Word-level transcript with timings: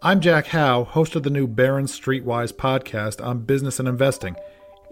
I'm 0.00 0.20
Jack 0.20 0.46
Howe, 0.46 0.84
host 0.84 1.16
of 1.16 1.24
the 1.24 1.30
new 1.30 1.48
Barron's 1.48 1.98
Streetwise 1.98 2.52
podcast 2.52 3.20
on 3.20 3.40
business 3.40 3.80
and 3.80 3.88
investing. 3.88 4.36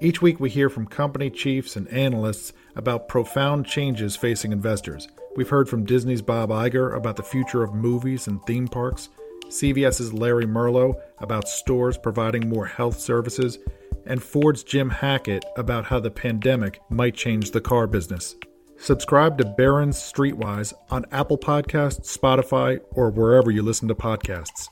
Each 0.00 0.20
week, 0.20 0.40
we 0.40 0.50
hear 0.50 0.68
from 0.68 0.88
company 0.88 1.30
chiefs 1.30 1.76
and 1.76 1.86
analysts 1.90 2.52
about 2.74 3.06
profound 3.06 3.66
changes 3.66 4.16
facing 4.16 4.50
investors. 4.50 5.06
We've 5.36 5.48
heard 5.48 5.68
from 5.68 5.84
Disney's 5.84 6.22
Bob 6.22 6.50
Iger 6.50 6.96
about 6.96 7.14
the 7.14 7.22
future 7.22 7.62
of 7.62 7.72
movies 7.72 8.26
and 8.26 8.44
theme 8.46 8.66
parks, 8.66 9.08
CVS's 9.44 10.12
Larry 10.12 10.44
Merlo 10.44 11.00
about 11.18 11.48
stores 11.48 11.96
providing 11.96 12.48
more 12.48 12.66
health 12.66 12.98
services, 12.98 13.60
and 14.06 14.20
Ford's 14.20 14.64
Jim 14.64 14.90
Hackett 14.90 15.44
about 15.56 15.84
how 15.84 16.00
the 16.00 16.10
pandemic 16.10 16.80
might 16.90 17.14
change 17.14 17.52
the 17.52 17.60
car 17.60 17.86
business. 17.86 18.34
Subscribe 18.76 19.38
to 19.38 19.44
Barron's 19.44 19.98
Streetwise 19.98 20.74
on 20.90 21.06
Apple 21.12 21.38
Podcasts, 21.38 22.18
Spotify, 22.18 22.80
or 22.90 23.10
wherever 23.10 23.52
you 23.52 23.62
listen 23.62 23.86
to 23.86 23.94
podcasts. 23.94 24.66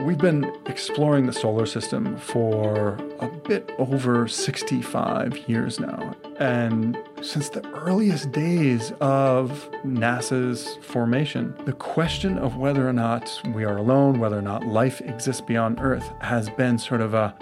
We've 0.00 0.16
been 0.16 0.50
exploring 0.64 1.26
the 1.26 1.32
solar 1.34 1.66
system 1.66 2.16
for 2.16 2.98
a 3.20 3.28
bit 3.28 3.70
over 3.76 4.26
65 4.26 5.46
years 5.46 5.78
now. 5.78 6.16
And 6.38 6.96
since 7.20 7.50
the 7.50 7.68
earliest 7.72 8.32
days 8.32 8.92
of 9.02 9.70
NASA's 9.84 10.78
formation, 10.82 11.54
the 11.66 11.74
question 11.74 12.38
of 12.38 12.56
whether 12.56 12.88
or 12.88 12.94
not 12.94 13.30
we 13.52 13.64
are 13.64 13.76
alone, 13.76 14.18
whether 14.20 14.38
or 14.38 14.42
not 14.42 14.66
life 14.66 15.02
exists 15.02 15.42
beyond 15.42 15.78
Earth, 15.82 16.10
has 16.22 16.48
been 16.48 16.78
sort 16.78 17.02
of 17.02 17.12
a 17.12 17.34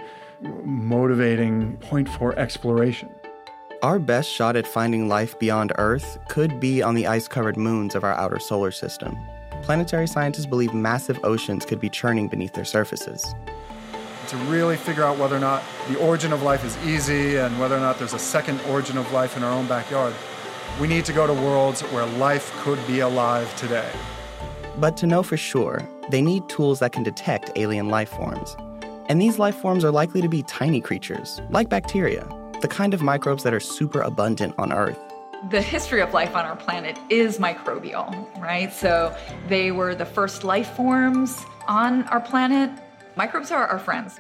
motivating 0.64 1.76
point 1.76 2.08
for 2.08 2.36
exploration. 2.36 3.08
Our 3.84 4.00
best 4.00 4.28
shot 4.28 4.56
at 4.56 4.66
finding 4.66 5.06
life 5.06 5.38
beyond 5.38 5.72
Earth 5.78 6.18
could 6.28 6.58
be 6.58 6.82
on 6.82 6.96
the 6.96 7.06
ice 7.06 7.28
covered 7.28 7.56
moons 7.56 7.94
of 7.94 8.02
our 8.02 8.14
outer 8.14 8.40
solar 8.40 8.72
system 8.72 9.16
planetary 9.62 10.06
scientists 10.06 10.46
believe 10.46 10.74
massive 10.74 11.18
oceans 11.24 11.64
could 11.64 11.80
be 11.80 11.88
churning 11.88 12.28
beneath 12.28 12.52
their 12.52 12.64
surfaces. 12.64 13.34
To 14.28 14.36
really 14.48 14.76
figure 14.76 15.04
out 15.04 15.18
whether 15.18 15.36
or 15.36 15.40
not 15.40 15.62
the 15.88 15.98
origin 15.98 16.32
of 16.32 16.42
life 16.42 16.64
is 16.64 16.76
easy 16.86 17.36
and 17.36 17.58
whether 17.58 17.76
or 17.76 17.80
not 17.80 17.98
there's 17.98 18.12
a 18.12 18.18
second 18.18 18.60
origin 18.68 18.98
of 18.98 19.10
life 19.12 19.36
in 19.36 19.42
our 19.42 19.52
own 19.52 19.66
backyard, 19.66 20.14
we 20.80 20.86
need 20.86 21.04
to 21.06 21.12
go 21.12 21.26
to 21.26 21.32
worlds 21.32 21.80
where 21.92 22.04
life 22.04 22.52
could 22.58 22.78
be 22.86 23.00
alive 23.00 23.54
today. 23.56 23.90
But 24.78 24.96
to 24.98 25.06
know 25.06 25.22
for 25.22 25.36
sure, 25.36 25.86
they 26.10 26.22
need 26.22 26.48
tools 26.48 26.78
that 26.80 26.92
can 26.92 27.02
detect 27.02 27.50
alien 27.56 27.88
life 27.88 28.10
forms. 28.10 28.56
And 29.08 29.20
these 29.20 29.38
life 29.38 29.56
forms 29.56 29.84
are 29.84 29.90
likely 29.90 30.20
to 30.20 30.28
be 30.28 30.42
tiny 30.42 30.80
creatures, 30.80 31.40
like 31.50 31.68
bacteria, 31.68 32.28
the 32.60 32.68
kind 32.68 32.92
of 32.92 33.02
microbes 33.02 33.42
that 33.44 33.54
are 33.54 33.60
super 33.60 34.02
abundant 34.02 34.54
on 34.58 34.72
Earth 34.72 35.07
the 35.50 35.62
history 35.62 36.00
of 36.00 36.12
life 36.12 36.34
on 36.34 36.44
our 36.44 36.56
planet 36.56 36.98
is 37.10 37.38
microbial, 37.38 38.40
right? 38.40 38.72
So 38.72 39.16
they 39.48 39.70
were 39.70 39.94
the 39.94 40.04
first 40.04 40.44
life 40.44 40.70
forms 40.74 41.44
on 41.68 42.02
our 42.04 42.20
planet. 42.20 42.70
Microbes 43.16 43.50
are 43.50 43.66
our 43.66 43.78
friends. 43.78 44.18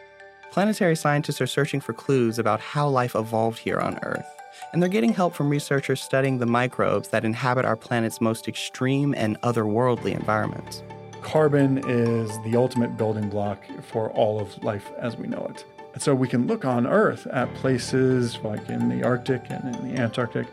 Planetary 0.52 0.96
scientists 0.96 1.40
are 1.40 1.46
searching 1.46 1.80
for 1.80 1.92
clues 1.92 2.38
about 2.38 2.60
how 2.60 2.88
life 2.88 3.14
evolved 3.14 3.58
here 3.58 3.78
on 3.78 3.98
Earth. 4.02 4.26
And 4.72 4.82
they're 4.82 4.88
getting 4.88 5.12
help 5.12 5.34
from 5.34 5.50
researchers 5.50 6.00
studying 6.00 6.38
the 6.38 6.46
microbes 6.46 7.08
that 7.08 7.24
inhabit 7.24 7.64
our 7.64 7.76
planet's 7.76 8.20
most 8.20 8.48
extreme 8.48 9.14
and 9.14 9.40
otherworldly 9.42 10.14
environments. 10.14 10.82
Carbon 11.20 11.78
is 11.88 12.30
the 12.44 12.56
ultimate 12.56 12.96
building 12.96 13.28
block 13.28 13.64
for 13.82 14.10
all 14.12 14.40
of 14.40 14.62
life 14.62 14.90
as 14.98 15.16
we 15.16 15.26
know 15.26 15.46
it. 15.50 15.64
And 15.94 16.02
so 16.02 16.14
we 16.14 16.28
can 16.28 16.46
look 16.46 16.64
on 16.64 16.86
Earth 16.86 17.26
at 17.26 17.52
places 17.54 18.38
like 18.44 18.68
in 18.68 18.88
the 18.88 19.04
Arctic 19.04 19.50
and 19.50 19.74
in 19.74 19.94
the 19.94 20.00
Antarctic 20.00 20.46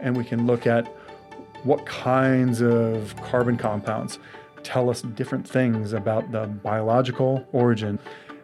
and 0.00 0.16
we 0.16 0.24
can 0.24 0.46
look 0.46 0.66
at 0.66 0.86
what 1.64 1.84
kinds 1.86 2.60
of 2.60 3.14
carbon 3.22 3.56
compounds 3.56 4.18
tell 4.62 4.90
us 4.90 5.02
different 5.02 5.48
things 5.48 5.92
about 5.92 6.32
the 6.32 6.46
biological 6.46 7.46
origin. 7.52 7.98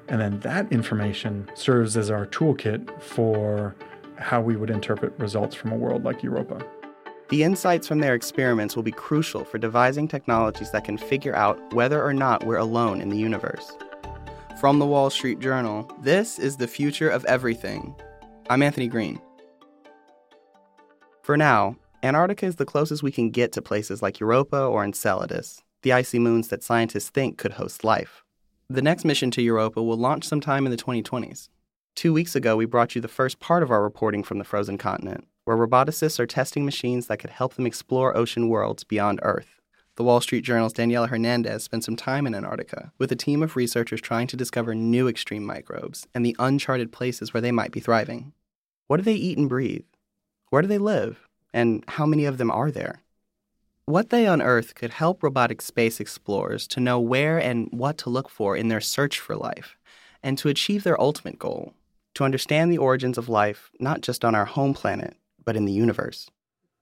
And 0.08 0.20
then 0.20 0.40
that 0.40 0.70
information 0.72 1.50
serves 1.54 1.96
as 1.96 2.10
our 2.10 2.26
toolkit 2.26 3.02
for 3.02 3.74
how 4.16 4.40
we 4.40 4.56
would 4.56 4.70
interpret 4.70 5.18
results 5.18 5.54
from 5.54 5.72
a 5.72 5.76
world 5.76 6.04
like 6.04 6.22
Europa. 6.22 6.64
The 7.28 7.42
insights 7.42 7.88
from 7.88 7.98
their 7.98 8.14
experiments 8.14 8.76
will 8.76 8.84
be 8.84 8.92
crucial 8.92 9.44
for 9.44 9.58
devising 9.58 10.06
technologies 10.06 10.70
that 10.70 10.84
can 10.84 10.96
figure 10.96 11.34
out 11.34 11.74
whether 11.74 12.02
or 12.02 12.14
not 12.14 12.46
we're 12.46 12.56
alone 12.56 13.00
in 13.00 13.08
the 13.08 13.16
universe. 13.16 13.72
From 14.60 14.78
the 14.78 14.86
Wall 14.86 15.10
Street 15.10 15.40
Journal, 15.40 15.90
this 16.02 16.38
is 16.38 16.56
the 16.56 16.68
future 16.68 17.10
of 17.10 17.24
everything. 17.24 17.94
I'm 18.48 18.62
Anthony 18.62 18.86
Green. 18.86 19.20
For 21.26 21.36
now, 21.36 21.74
Antarctica 22.04 22.46
is 22.46 22.54
the 22.54 22.64
closest 22.64 23.02
we 23.02 23.10
can 23.10 23.30
get 23.30 23.50
to 23.50 23.60
places 23.60 24.00
like 24.00 24.20
Europa 24.20 24.62
or 24.62 24.84
Enceladus, 24.84 25.60
the 25.82 25.92
icy 25.92 26.20
moons 26.20 26.46
that 26.46 26.62
scientists 26.62 27.10
think 27.10 27.36
could 27.36 27.54
host 27.54 27.82
life. 27.82 28.22
The 28.70 28.80
next 28.80 29.04
mission 29.04 29.32
to 29.32 29.42
Europa 29.42 29.82
will 29.82 29.96
launch 29.96 30.22
sometime 30.22 30.66
in 30.66 30.70
the 30.70 30.78
2020s. 30.78 31.48
Two 31.96 32.12
weeks 32.12 32.36
ago, 32.36 32.56
we 32.56 32.64
brought 32.64 32.94
you 32.94 33.00
the 33.00 33.08
first 33.08 33.40
part 33.40 33.64
of 33.64 33.72
our 33.72 33.82
reporting 33.82 34.22
from 34.22 34.38
the 34.38 34.44
frozen 34.44 34.78
continent, 34.78 35.26
where 35.46 35.56
roboticists 35.56 36.20
are 36.20 36.28
testing 36.28 36.64
machines 36.64 37.08
that 37.08 37.18
could 37.18 37.30
help 37.30 37.54
them 37.54 37.66
explore 37.66 38.16
ocean 38.16 38.48
worlds 38.48 38.84
beyond 38.84 39.18
Earth. 39.24 39.60
The 39.96 40.04
Wall 40.04 40.20
Street 40.20 40.44
Journal's 40.44 40.74
Daniela 40.74 41.08
Hernandez 41.08 41.64
spent 41.64 41.82
some 41.82 41.96
time 41.96 42.28
in 42.28 42.36
Antarctica 42.36 42.92
with 42.98 43.10
a 43.10 43.16
team 43.16 43.42
of 43.42 43.56
researchers 43.56 44.00
trying 44.00 44.28
to 44.28 44.36
discover 44.36 44.76
new 44.76 45.08
extreme 45.08 45.44
microbes 45.44 46.06
and 46.14 46.24
the 46.24 46.36
uncharted 46.38 46.92
places 46.92 47.34
where 47.34 47.40
they 47.40 47.50
might 47.50 47.72
be 47.72 47.80
thriving. 47.80 48.32
What 48.86 48.98
do 48.98 49.02
they 49.02 49.14
eat 49.14 49.38
and 49.38 49.48
breathe? 49.48 49.82
Where 50.50 50.62
do 50.62 50.68
they 50.68 50.78
live? 50.78 51.28
And 51.52 51.84
how 51.88 52.06
many 52.06 52.24
of 52.24 52.38
them 52.38 52.50
are 52.50 52.70
there? 52.70 53.02
What 53.86 54.10
they 54.10 54.26
unearth 54.26 54.74
could 54.74 54.90
help 54.90 55.22
robotic 55.22 55.62
space 55.62 56.00
explorers 56.00 56.66
to 56.68 56.80
know 56.80 56.98
where 57.00 57.38
and 57.38 57.68
what 57.70 57.98
to 57.98 58.10
look 58.10 58.28
for 58.28 58.56
in 58.56 58.68
their 58.68 58.80
search 58.80 59.20
for 59.20 59.36
life, 59.36 59.76
and 60.22 60.36
to 60.38 60.48
achieve 60.48 60.82
their 60.82 61.00
ultimate 61.00 61.38
goal 61.38 61.74
to 62.14 62.24
understand 62.24 62.72
the 62.72 62.78
origins 62.78 63.18
of 63.18 63.28
life, 63.28 63.70
not 63.78 64.00
just 64.00 64.24
on 64.24 64.34
our 64.34 64.46
home 64.46 64.72
planet, 64.72 65.16
but 65.44 65.56
in 65.56 65.66
the 65.66 65.72
universe. 65.72 66.30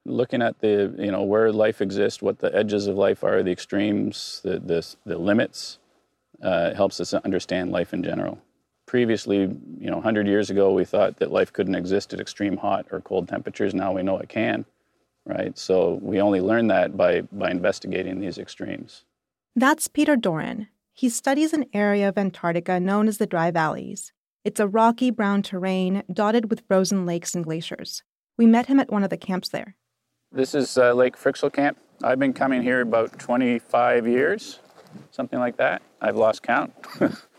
Looking 0.06 0.42
at 0.42 0.60
the, 0.60 0.94
you 0.98 1.10
know, 1.10 1.22
where 1.22 1.52
life 1.52 1.80
exists, 1.80 2.22
what 2.22 2.38
the 2.38 2.54
edges 2.54 2.86
of 2.86 2.96
life 2.96 3.24
are, 3.24 3.42
the 3.42 3.50
extremes, 3.50 4.40
the, 4.44 4.60
the, 4.60 4.86
the 5.04 5.18
limits, 5.18 5.78
uh, 6.42 6.74
helps 6.74 7.00
us 7.00 7.12
understand 7.14 7.72
life 7.72 7.92
in 7.92 8.02
general 8.02 8.38
previously, 8.94 9.38
you 9.38 9.90
know, 9.90 9.96
100 9.96 10.28
years 10.28 10.50
ago, 10.50 10.72
we 10.72 10.84
thought 10.84 11.16
that 11.16 11.32
life 11.32 11.52
couldn't 11.52 11.74
exist 11.74 12.14
at 12.14 12.20
extreme 12.20 12.56
hot 12.56 12.86
or 12.92 13.00
cold 13.00 13.26
temperatures. 13.26 13.74
Now 13.74 13.92
we 13.92 14.04
know 14.04 14.18
it 14.18 14.28
can, 14.28 14.64
right? 15.26 15.58
So 15.58 15.98
we 16.00 16.20
only 16.20 16.40
learn 16.40 16.68
that 16.68 16.96
by, 16.96 17.22
by 17.32 17.50
investigating 17.50 18.20
these 18.20 18.38
extremes. 18.38 19.04
That's 19.56 19.88
Peter 19.88 20.14
Doran. 20.14 20.68
He 20.92 21.08
studies 21.08 21.52
an 21.52 21.64
area 21.72 22.08
of 22.08 22.16
Antarctica 22.16 22.78
known 22.78 23.08
as 23.08 23.18
the 23.18 23.26
Dry 23.26 23.50
Valleys. 23.50 24.12
It's 24.44 24.60
a 24.60 24.68
rocky 24.68 25.10
brown 25.10 25.42
terrain 25.42 26.04
dotted 26.12 26.48
with 26.48 26.62
frozen 26.68 27.04
lakes 27.04 27.34
and 27.34 27.42
glaciers. 27.42 28.04
We 28.38 28.46
met 28.46 28.66
him 28.66 28.78
at 28.78 28.92
one 28.92 29.02
of 29.02 29.10
the 29.10 29.16
camps 29.16 29.48
there. 29.48 29.74
This 30.30 30.54
is 30.54 30.78
uh, 30.78 30.94
Lake 30.94 31.16
Fryxell 31.16 31.52
Camp. 31.52 31.78
I've 32.04 32.20
been 32.20 32.32
coming 32.32 32.62
here 32.62 32.82
about 32.82 33.18
25 33.18 34.06
years, 34.06 34.60
something 35.10 35.40
like 35.40 35.56
that. 35.56 35.82
I've 36.00 36.16
lost 36.16 36.44
count. 36.44 36.72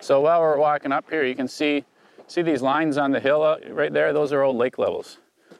So 0.00 0.20
while 0.20 0.40
we're 0.40 0.58
walking 0.58 0.92
up 0.92 1.08
here, 1.10 1.24
you 1.24 1.34
can 1.34 1.48
see, 1.48 1.84
see 2.26 2.42
these 2.42 2.62
lines 2.62 2.98
on 2.98 3.10
the 3.12 3.20
hill 3.20 3.42
uh, 3.42 3.58
right 3.70 3.92
there? 3.92 4.12
Those 4.12 4.32
are 4.32 4.42
old 4.42 4.56
lake 4.56 4.78
levels. 4.78 5.18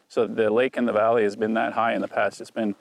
So 0.08 0.26
the 0.26 0.50
lake 0.50 0.76
in 0.76 0.84
the 0.84 0.92
valley 0.92 1.24
has 1.24 1.36
been 1.36 1.54
that 1.54 1.72
high 1.72 1.94
in 1.94 2.00
the 2.00 2.08
past. 2.08 2.40
It's 2.40 2.50
been 2.50 2.74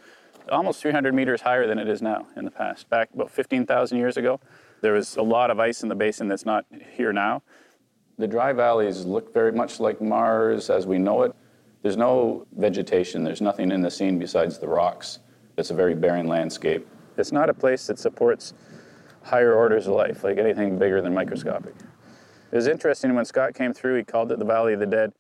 almost 0.50 0.82
300 0.82 1.14
meters 1.14 1.42
higher 1.42 1.66
than 1.68 1.80
it 1.80 1.88
is 1.88 2.02
now 2.02 2.28
in 2.36 2.46
the 2.46 2.52
past. 2.52 2.90
Back 2.90 3.10
about 3.14 3.32
15,000 3.32 3.98
years 3.98 4.18
ago, 4.18 4.40
there 4.82 4.94
was 4.94 5.18
a 5.18 5.22
lot 5.22 5.50
of 5.50 5.60
ice 5.60 5.82
in 5.82 5.90
the 5.90 5.96
basin 5.96 6.28
that's 6.28 6.46
not 6.46 6.66
here 6.92 7.12
now. 7.12 7.42
The 8.18 8.28
dry 8.28 8.54
valleys 8.54 9.06
look 9.06 9.34
very 9.34 9.52
much 9.52 9.80
like 9.80 10.02
Mars 10.02 10.70
as 10.70 10.86
we 10.86 10.98
know 10.98 11.24
it. 11.24 11.36
There's 11.82 11.98
no 11.98 12.46
vegetation, 12.56 13.24
there's 13.24 13.42
nothing 13.42 13.72
in 13.72 13.82
the 13.82 13.92
scene 13.92 14.18
besides 14.18 14.58
the 14.60 14.68
rocks. 14.68 15.20
It's 15.58 15.70
a 15.70 15.76
very 15.76 15.96
barren 15.96 16.28
landscape. 16.28 16.88
It's 17.18 17.32
not 17.32 17.50
a 17.50 17.54
place 17.54 17.88
that 17.88 18.00
supports 18.00 18.54
higher 19.26 19.54
orders 19.54 19.88
of 19.88 19.94
life, 19.96 20.24
like 20.24 20.38
anything 20.38 20.78
bigger 20.78 21.02
than 21.02 21.14
microscopic. 21.14 21.74
It 22.52 22.56
was 22.56 22.68
interesting 22.68 23.16
when 23.16 23.26
Scott 23.26 23.56
came 23.56 23.74
through, 23.74 23.98
he 23.98 24.04
called 24.04 24.32
it 24.32 24.40
the 24.40 24.46
Valley 24.46 24.74
of 24.74 24.80
the 24.80 24.86
Dead. 24.86 25.12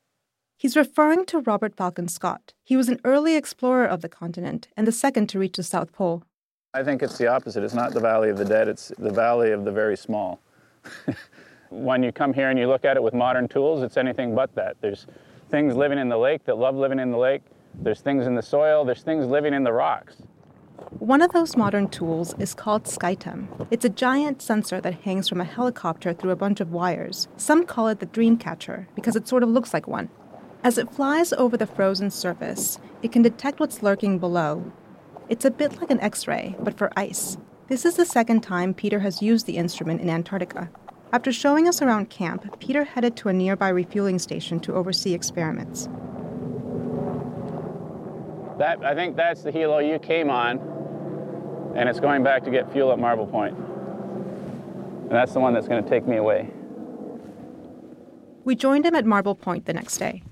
He's 0.57 0.77
referring 0.77 1.25
to 1.25 1.39
Robert 1.39 1.75
Falcon 1.75 2.07
Scott. 2.07 2.53
He 2.63 2.77
was 2.77 2.87
an 2.87 3.01
early 3.03 3.35
explorer 3.35 3.85
of 3.85 4.01
the 4.01 4.07
continent 4.07 4.69
and 4.77 4.87
the 4.87 4.91
second 4.91 5.27
to 5.29 5.39
reach 5.39 5.57
the 5.57 5.63
South 5.63 5.91
Pole. 5.91 6.23
I 6.73 6.83
think 6.83 7.01
it's 7.01 7.17
the 7.17 7.27
opposite. 7.27 7.63
It's 7.63 7.73
not 7.73 7.93
the 7.93 7.99
Valley 7.99 8.29
of 8.29 8.37
the 8.37 8.45
Dead, 8.45 8.67
it's 8.67 8.91
the 8.97 9.11
Valley 9.11 9.51
of 9.51 9.65
the 9.65 9.71
Very 9.71 9.97
Small. 9.97 10.39
when 11.69 12.03
you 12.03 12.11
come 12.11 12.33
here 12.33 12.49
and 12.49 12.59
you 12.59 12.67
look 12.67 12.85
at 12.85 12.95
it 12.95 13.03
with 13.03 13.13
modern 13.13 13.47
tools, 13.47 13.81
it's 13.81 13.97
anything 13.97 14.35
but 14.35 14.53
that. 14.55 14.77
There's 14.81 15.07
things 15.49 15.75
living 15.75 15.97
in 15.97 16.09
the 16.09 16.17
lake 16.17 16.45
that 16.45 16.57
love 16.57 16.75
living 16.75 16.99
in 16.99 17.11
the 17.11 17.17
lake. 17.17 17.41
There's 17.81 18.01
things 18.01 18.27
in 18.27 18.35
the 18.35 18.41
soil. 18.41 18.85
There's 18.85 19.03
things 19.03 19.25
living 19.25 19.53
in 19.53 19.63
the 19.63 19.73
rocks. 19.73 20.17
One 20.99 21.21
of 21.21 21.31
those 21.31 21.57
modern 21.57 21.87
tools 21.89 22.33
is 22.39 22.53
called 22.53 22.85
SkyTem. 22.85 23.67
It's 23.71 23.85
a 23.85 23.89
giant 23.89 24.41
sensor 24.41 24.81
that 24.81 25.01
hangs 25.01 25.29
from 25.29 25.41
a 25.41 25.45
helicopter 25.45 26.13
through 26.13 26.31
a 26.31 26.35
bunch 26.35 26.59
of 26.59 26.71
wires. 26.71 27.27
Some 27.37 27.65
call 27.65 27.87
it 27.87 27.99
the 27.99 28.07
Dreamcatcher 28.07 28.87
because 28.95 29.15
it 29.15 29.27
sort 29.27 29.43
of 29.43 29.49
looks 29.49 29.73
like 29.73 29.87
one. 29.87 30.09
As 30.63 30.77
it 30.77 30.91
flies 30.91 31.31
over 31.33 31.57
the 31.57 31.67
frozen 31.67 32.09
surface, 32.09 32.79
It 33.05 33.11
can 33.11 33.21
detect 33.21 33.59
what's 33.59 33.83
lurking 33.83 34.17
below. 34.17 34.71
It's 35.29 35.45
a 35.45 35.51
bit 35.51 35.79
like 35.79 35.91
an 35.91 35.99
X 35.99 36.27
ray, 36.27 36.55
but 36.59 36.75
for 36.75 36.91
ice. 36.97 37.37
This 37.67 37.85
is 37.85 37.97
the 37.97 38.05
second 38.05 38.41
time 38.41 38.73
Peter 38.73 38.99
has 39.01 39.21
used 39.21 39.45
the 39.45 39.57
instrument 39.57 40.01
in 40.01 40.09
Antarctica. 40.09 40.71
After 41.13 41.31
showing 41.31 41.67
us 41.67 41.83
around 41.83 42.09
camp, 42.09 42.59
Peter 42.59 42.83
headed 42.83 43.15
to 43.17 43.29
a 43.29 43.33
nearby 43.33 43.69
refueling 43.69 44.17
station 44.17 44.59
to 44.61 44.73
oversee 44.73 45.13
experiments. 45.13 45.87
That 48.57 48.85
I 48.85 48.95
think 48.95 49.17
that's 49.17 49.41
the 49.43 49.51
helo 49.51 49.85
you 49.85 49.99
came 49.99 50.29
on, 50.29 50.59
and 51.75 51.89
it's 51.89 51.99
going 51.99 52.23
back 52.23 52.43
to 52.45 52.51
get 52.51 52.71
fuel 52.71 52.91
at 52.91 52.99
Marble 52.99 53.27
Point. 53.27 53.57
And 53.57 55.11
that's 55.11 55.33
the 55.33 55.39
one 55.39 55.53
that's 55.53 55.67
going 55.67 55.83
to 55.83 55.89
take 55.89 56.07
me 56.07 56.17
away. 56.17 56.49
We 58.45 58.55
joined 58.55 58.85
him 58.85 58.95
at 58.95 59.05
Marble 59.05 59.35
Point 59.35 59.65
the 59.65 59.73
next 59.73 59.97
day. 59.97 60.23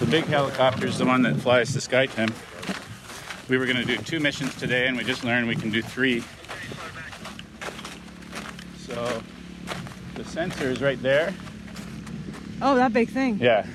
The 0.00 0.06
big 0.06 0.24
helicopter 0.24 0.86
is 0.86 0.98
the 0.98 1.06
one 1.06 1.22
that 1.22 1.36
flies 1.36 1.72
to 1.72 1.78
SkyTem. 1.78 2.32
We 3.48 3.58
were 3.58 3.66
going 3.66 3.76
to 3.76 3.84
do 3.84 3.96
two 3.98 4.18
missions 4.18 4.54
today, 4.56 4.88
and 4.88 4.96
we 4.96 5.04
just 5.04 5.22
learned 5.22 5.46
we 5.46 5.54
can 5.54 5.70
do 5.70 5.82
three. 5.82 6.24
So 8.78 9.22
the 10.14 10.24
sensor 10.24 10.68
is 10.68 10.82
right 10.82 11.00
there. 11.00 11.32
Oh, 12.62 12.74
that 12.74 12.92
big 12.92 13.10
thing. 13.10 13.38
Yeah. 13.38 13.66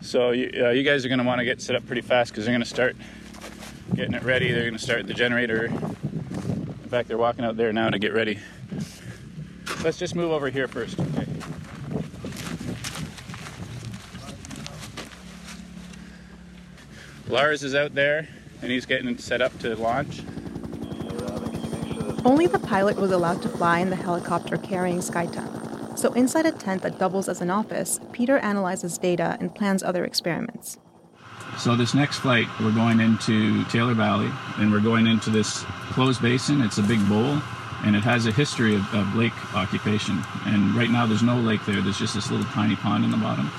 So 0.00 0.30
you, 0.30 0.50
uh, 0.64 0.70
you 0.70 0.82
guys 0.82 1.04
are 1.04 1.08
going 1.08 1.18
to 1.18 1.24
want 1.24 1.38
to 1.38 1.44
get 1.44 1.60
set 1.60 1.76
up 1.76 1.86
pretty 1.86 2.00
fast 2.00 2.32
because 2.32 2.44
they're 2.44 2.52
going 2.52 2.62
to 2.62 2.68
start 2.68 2.96
getting 3.94 4.14
it 4.14 4.22
ready. 4.22 4.50
They're 4.52 4.62
going 4.62 4.72
to 4.74 4.78
start 4.78 5.06
the 5.06 5.14
generator. 5.14 5.66
In 5.66 6.88
fact, 6.88 7.08
they're 7.08 7.18
walking 7.18 7.44
out 7.44 7.56
there 7.56 7.72
now 7.72 7.90
to 7.90 7.98
get 7.98 8.14
ready. 8.14 8.38
Let's 9.84 9.98
just 9.98 10.14
move 10.14 10.32
over 10.32 10.50
here 10.50 10.66
first. 10.66 10.98
Okay. 10.98 11.26
Lars 17.28 17.62
is 17.62 17.74
out 17.74 17.94
there 17.94 18.26
and 18.62 18.72
he's 18.72 18.86
getting 18.86 19.16
set 19.18 19.42
up 19.42 19.56
to 19.60 19.76
launch. 19.76 20.22
Only 22.24 22.46
the 22.46 22.58
pilot 22.58 22.96
was 22.96 23.12
allowed 23.12 23.42
to 23.42 23.48
fly 23.48 23.78
in 23.78 23.90
the 23.90 23.96
helicopter 23.96 24.56
carrying 24.56 24.98
SkyTem. 24.98 25.57
So, 25.98 26.12
inside 26.12 26.46
a 26.46 26.52
tent 26.52 26.82
that 26.82 26.96
doubles 27.00 27.28
as 27.28 27.40
an 27.40 27.50
office, 27.50 27.98
Peter 28.12 28.38
analyzes 28.38 28.98
data 28.98 29.36
and 29.40 29.52
plans 29.52 29.82
other 29.82 30.04
experiments. 30.04 30.78
So 31.58 31.74
this 31.74 31.92
next 31.92 32.20
flight, 32.20 32.46
we're 32.60 32.70
going 32.70 33.00
into 33.00 33.64
Taylor 33.64 33.94
Valley, 33.94 34.30
and 34.58 34.70
we're 34.70 34.78
going 34.78 35.08
into 35.08 35.28
this 35.28 35.64
closed 35.90 36.22
basin. 36.22 36.60
It's 36.60 36.78
a 36.78 36.84
big 36.84 37.00
bowl, 37.08 37.42
and 37.82 37.96
it 37.96 38.04
has 38.04 38.26
a 38.26 38.30
history 38.30 38.76
of, 38.76 38.94
of 38.94 39.12
lake 39.16 39.32
occupation. 39.56 40.22
And 40.46 40.72
right 40.76 40.88
now, 40.88 41.04
there's 41.04 41.24
no 41.24 41.36
lake 41.40 41.66
there. 41.66 41.82
There's 41.82 41.98
just 41.98 42.14
this 42.14 42.30
little 42.30 42.46
tiny 42.52 42.76
pond 42.76 43.04
in 43.04 43.10
the 43.10 43.16
bottom. 43.16 43.50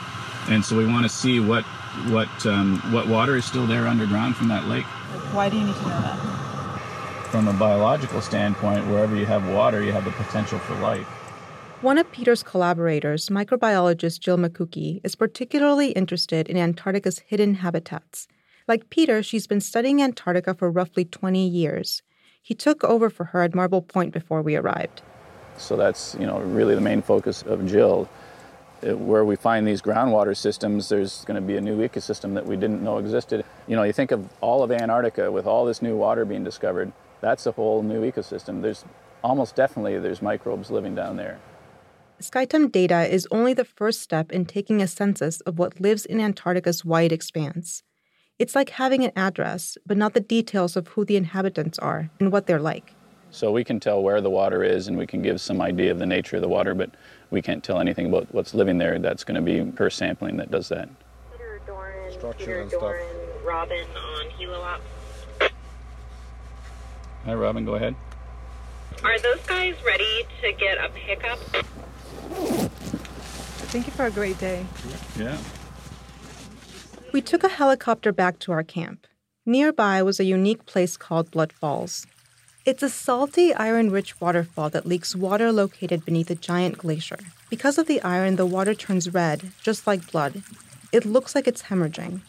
And 0.47 0.63
so 0.63 0.77
we 0.77 0.85
want 0.85 1.03
to 1.03 1.09
see 1.09 1.41
what 1.41 1.65
what 2.07 2.29
um, 2.45 2.79
what 2.93 3.05
water 3.09 3.35
is 3.35 3.43
still 3.43 3.67
there 3.67 3.85
underground 3.85 4.37
from 4.37 4.47
that 4.47 4.63
lake. 4.69 4.85
Why 5.33 5.49
do 5.49 5.57
you 5.57 5.65
need 5.65 5.75
to 5.75 5.81
know 5.81 6.01
that? 6.03 6.17
From 7.31 7.49
a 7.49 7.53
biological 7.53 8.21
standpoint, 8.21 8.87
wherever 8.87 9.13
you 9.13 9.25
have 9.25 9.45
water, 9.49 9.83
you 9.83 9.91
have 9.91 10.05
the 10.05 10.11
potential 10.11 10.57
for 10.59 10.75
life. 10.75 11.05
One 11.81 11.97
of 11.97 12.11
Peter's 12.11 12.43
collaborators, 12.43 13.29
microbiologist 13.29 14.19
Jill 14.19 14.37
Mikucki, 14.37 14.99
is 15.01 15.15
particularly 15.15 15.91
interested 15.91 16.49
in 16.49 16.57
Antarctica's 16.57 17.19
hidden 17.19 17.53
habitats. 17.53 18.27
Like 18.67 18.89
Peter, 18.89 19.23
she's 19.23 19.47
been 19.47 19.61
studying 19.61 20.01
Antarctica 20.01 20.53
for 20.53 20.69
roughly 20.69 21.05
20 21.05 21.47
years. 21.47 22.01
He 22.41 22.53
took 22.53 22.83
over 22.83 23.09
for 23.09 23.23
her 23.25 23.43
at 23.43 23.55
Marble 23.55 23.81
Point 23.81 24.11
before 24.11 24.41
we 24.41 24.57
arrived. 24.57 25.01
So 25.55 25.77
that's, 25.77 26.17
you 26.19 26.25
know, 26.25 26.39
really 26.39 26.75
the 26.75 26.81
main 26.81 27.01
focus 27.01 27.43
of 27.43 27.65
Jill. 27.65 28.09
It, 28.81 28.99
where 28.99 29.23
we 29.23 29.37
find 29.37 29.65
these 29.65 29.81
groundwater 29.81 30.35
systems, 30.35 30.89
there's 30.89 31.23
going 31.23 31.35
to 31.35 31.47
be 31.47 31.55
a 31.55 31.61
new 31.61 31.77
ecosystem 31.77 32.33
that 32.33 32.45
we 32.45 32.57
didn't 32.57 32.83
know 32.83 32.97
existed. 32.97 33.45
You 33.67 33.77
know, 33.77 33.83
you 33.83 33.93
think 33.93 34.11
of 34.11 34.27
all 34.41 34.63
of 34.63 34.71
Antarctica 34.73 35.31
with 35.31 35.47
all 35.47 35.63
this 35.63 35.81
new 35.81 35.95
water 35.95 36.25
being 36.25 36.43
discovered, 36.43 36.91
that's 37.21 37.45
a 37.45 37.53
whole 37.53 37.83
new 37.83 38.01
ecosystem. 38.01 38.61
There's 38.61 38.83
almost 39.23 39.55
definitely 39.55 39.97
there's 39.99 40.21
microbes 40.21 40.69
living 40.69 40.93
down 40.93 41.15
there. 41.15 41.39
SkyTem 42.21 42.69
data 42.71 43.07
is 43.07 43.27
only 43.31 43.53
the 43.53 43.63
first 43.63 44.01
step 44.01 44.29
in 44.31 44.45
taking 44.45 44.81
a 44.81 44.87
census 44.87 45.39
of 45.41 45.57
what 45.57 45.79
lives 45.79 46.05
in 46.05 46.19
Antarctica's 46.19 46.83
wide 46.83 47.13
expanse. 47.13 47.81
It's 48.37 48.55
like 48.55 48.71
having 48.71 49.05
an 49.05 49.13
address, 49.15 49.77
but 49.85 49.95
not 49.95 50.13
the 50.13 50.19
details 50.19 50.75
of 50.75 50.89
who 50.89 51.05
the 51.05 51.15
inhabitants 51.15 51.79
are 51.79 52.09
and 52.19 52.31
what 52.31 52.45
they're 52.45 52.59
like. 52.59 52.93
So 53.31 53.51
we 53.51 53.63
can 53.63 53.79
tell 53.79 54.03
where 54.03 54.19
the 54.19 54.29
water 54.29 54.63
is 54.63 54.89
and 54.89 54.97
we 54.97 55.07
can 55.07 55.21
give 55.21 55.39
some 55.39 55.61
idea 55.61 55.91
of 55.91 55.99
the 55.99 56.05
nature 56.05 56.35
of 56.35 56.41
the 56.41 56.49
water, 56.49 56.75
but 56.75 56.89
we 57.31 57.41
can't 57.41 57.63
tell 57.63 57.79
anything 57.79 58.07
about 58.07 58.33
what's 58.33 58.53
living 58.53 58.77
there. 58.79 58.99
That's 58.99 59.23
going 59.23 59.35
to 59.35 59.41
be 59.41 59.71
per 59.71 59.89
sampling 59.89 60.35
that 60.37 60.51
does 60.51 60.67
that. 60.69 60.89
Peter 61.31 61.61
Doran, 61.65 62.11
Structure 62.11 62.45
Peter 62.45 62.61
and 62.61 62.69
stuff. 62.69 62.81
Doran, 62.81 63.05
Robin 63.45 63.85
on 63.95 64.25
HelioOps. 64.31 65.51
Hi, 67.25 67.33
Robin, 67.33 67.63
go 67.63 67.75
ahead. 67.75 67.95
Are 69.03 69.19
those 69.19 69.39
guys 69.45 69.75
ready 69.85 70.25
to 70.41 70.51
get 70.53 70.77
a 70.83 70.89
pickup? 70.89 71.39
Thank 73.71 73.85
you 73.85 73.93
for 73.93 74.05
a 74.05 74.11
great 74.11 74.39
day. 74.39 74.65
Yeah. 75.17 75.37
We 77.11 77.21
took 77.21 77.43
a 77.43 77.49
helicopter 77.49 78.11
back 78.11 78.39
to 78.39 78.51
our 78.51 78.63
camp. 78.63 79.07
Nearby 79.45 80.03
was 80.03 80.19
a 80.19 80.25
unique 80.25 80.65
place 80.65 80.97
called 80.97 81.31
Blood 81.31 81.51
Falls. 81.51 82.05
It's 82.65 82.83
a 82.83 82.89
salty, 82.89 83.53
iron 83.53 83.89
rich 83.89 84.19
waterfall 84.21 84.69
that 84.69 84.85
leaks 84.85 85.15
water 85.15 85.51
located 85.51 86.05
beneath 86.05 86.29
a 86.29 86.35
giant 86.35 86.77
glacier. 86.77 87.17
Because 87.49 87.77
of 87.77 87.87
the 87.87 88.01
iron, 88.03 88.35
the 88.35 88.45
water 88.45 88.75
turns 88.75 89.11
red, 89.11 89.51
just 89.63 89.87
like 89.87 90.11
blood. 90.11 90.43
It 90.91 91.05
looks 91.05 91.33
like 91.33 91.47
it's 91.47 91.63
hemorrhaging. 91.63 92.21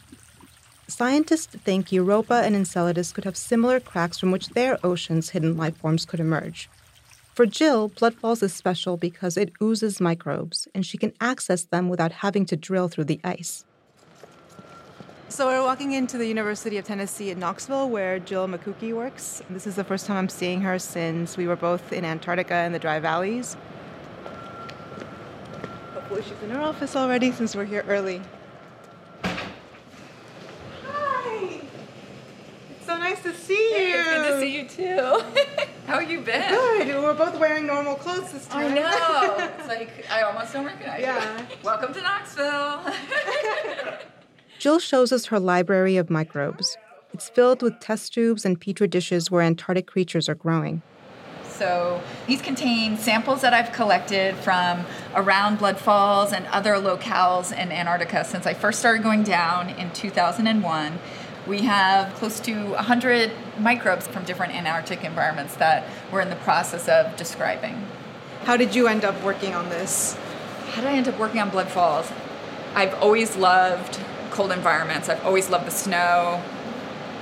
Scientists 0.87 1.55
think 1.55 1.91
Europa 1.91 2.41
and 2.43 2.55
Enceladus 2.55 3.11
could 3.11 3.23
have 3.23 3.37
similar 3.37 3.79
cracks 3.79 4.17
from 4.17 4.31
which 4.31 4.49
their 4.49 4.77
oceans' 4.83 5.29
hidden 5.29 5.55
life 5.57 5.77
forms 5.77 6.05
could 6.05 6.19
emerge. 6.19 6.69
For 7.33 7.45
Jill, 7.45 7.87
Blood 7.87 8.15
Falls 8.15 8.43
is 8.43 8.53
special 8.53 8.97
because 8.97 9.37
it 9.37 9.53
oozes 9.63 10.01
microbes, 10.01 10.67
and 10.75 10.85
she 10.85 10.97
can 10.97 11.13
access 11.21 11.63
them 11.63 11.87
without 11.87 12.11
having 12.11 12.45
to 12.47 12.57
drill 12.57 12.89
through 12.89 13.05
the 13.05 13.21
ice. 13.23 13.63
So 15.29 15.47
we're 15.47 15.63
walking 15.63 15.93
into 15.93 16.17
the 16.17 16.27
University 16.27 16.77
of 16.77 16.83
Tennessee 16.83 17.31
at 17.31 17.37
Knoxville, 17.37 17.89
where 17.89 18.19
Jill 18.19 18.49
Mikucki 18.49 18.93
works. 18.93 19.41
This 19.49 19.65
is 19.65 19.77
the 19.77 19.83
first 19.85 20.07
time 20.07 20.17
I'm 20.17 20.27
seeing 20.27 20.59
her 20.59 20.77
since 20.77 21.37
we 21.37 21.47
were 21.47 21.55
both 21.55 21.93
in 21.93 22.03
Antarctica 22.03 22.53
and 22.53 22.75
the 22.75 22.79
Dry 22.79 22.99
Valleys. 22.99 23.55
Hopefully 25.93 26.23
she's 26.23 26.43
in 26.43 26.49
her 26.49 26.59
office 26.59 26.97
already 26.97 27.31
since 27.31 27.55
we're 27.55 27.63
here 27.63 27.85
early. 27.87 28.21
Hi! 30.83 31.61
It's 32.71 32.85
so 32.85 32.97
nice 32.97 33.23
to 33.23 33.33
see 33.33 33.53
you. 33.53 33.95
It's 33.95 34.09
good 34.09 34.27
to 34.27 34.39
see 34.41 34.57
you 34.57 34.67
too. 34.67 35.23
How 36.01 36.07
you 36.07 36.21
been? 36.21 36.49
Good. 36.49 36.87
We're 36.87 37.13
both 37.13 37.39
wearing 37.39 37.67
normal 37.67 37.93
clothes 37.93 38.31
this 38.31 38.47
time. 38.47 38.71
I 38.71 38.73
know. 38.73 39.51
It's 39.59 39.67
like 39.67 40.03
I 40.09 40.23
almost 40.23 40.51
don't 40.51 40.65
recognize 40.65 40.99
Yeah. 40.99 41.37
you. 41.41 41.45
Welcome 41.63 41.93
to 41.93 42.01
Knoxville. 42.01 42.81
Jill 44.59 44.79
shows 44.79 45.11
us 45.11 45.27
her 45.27 45.39
library 45.39 45.97
of 45.97 46.09
microbes. 46.09 46.75
It's 47.13 47.29
filled 47.29 47.61
with 47.61 47.79
test 47.79 48.15
tubes 48.15 48.45
and 48.45 48.59
petri 48.59 48.87
dishes 48.87 49.29
where 49.29 49.43
Antarctic 49.43 49.85
creatures 49.85 50.27
are 50.27 50.33
growing. 50.33 50.81
So 51.43 52.01
these 52.25 52.41
contain 52.41 52.97
samples 52.97 53.41
that 53.41 53.53
I've 53.53 53.71
collected 53.71 54.33
from 54.37 54.83
around 55.13 55.59
Blood 55.59 55.77
Falls 55.77 56.33
and 56.33 56.47
other 56.47 56.73
locales 56.77 57.51
in 57.51 57.71
Antarctica 57.71 58.25
since 58.25 58.47
I 58.47 58.55
first 58.55 58.79
started 58.79 59.03
going 59.03 59.21
down 59.21 59.69
in 59.69 59.91
2001. 59.93 60.99
We 61.47 61.63
have 61.63 62.13
close 62.15 62.39
to 62.41 62.53
100 62.53 63.31
microbes 63.57 64.07
from 64.07 64.25
different 64.25 64.53
Antarctic 64.53 65.03
environments 65.03 65.55
that 65.55 65.87
we're 66.11 66.21
in 66.21 66.29
the 66.29 66.35
process 66.37 66.87
of 66.87 67.15
describing. 67.17 67.87
How 68.43 68.57
did 68.57 68.75
you 68.75 68.87
end 68.87 69.03
up 69.03 69.21
working 69.23 69.55
on 69.55 69.69
this? 69.69 70.17
How 70.71 70.81
did 70.81 70.91
I 70.91 70.93
end 70.93 71.07
up 71.07 71.17
working 71.17 71.41
on 71.41 71.49
Blood 71.49 71.67
Falls? 71.67 72.11
I've 72.75 72.93
always 72.95 73.35
loved 73.35 73.99
cold 74.29 74.51
environments. 74.51 75.09
I've 75.09 75.25
always 75.25 75.49
loved 75.49 75.65
the 75.65 75.71
snow, 75.71 76.43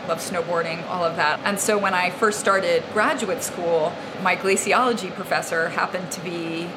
love 0.07 0.19
snowboarding, 0.19 0.85
all 0.89 1.03
of 1.05 1.15
that. 1.15 1.39
And 1.45 1.57
so 1.57 1.77
when 1.77 1.93
I 1.93 2.09
first 2.09 2.41
started 2.41 2.83
graduate 2.91 3.41
school, 3.41 3.93
my 4.21 4.35
glaciology 4.35 5.13
professor 5.13 5.69
happened 5.69 6.11
to 6.11 6.21
be 6.21 6.69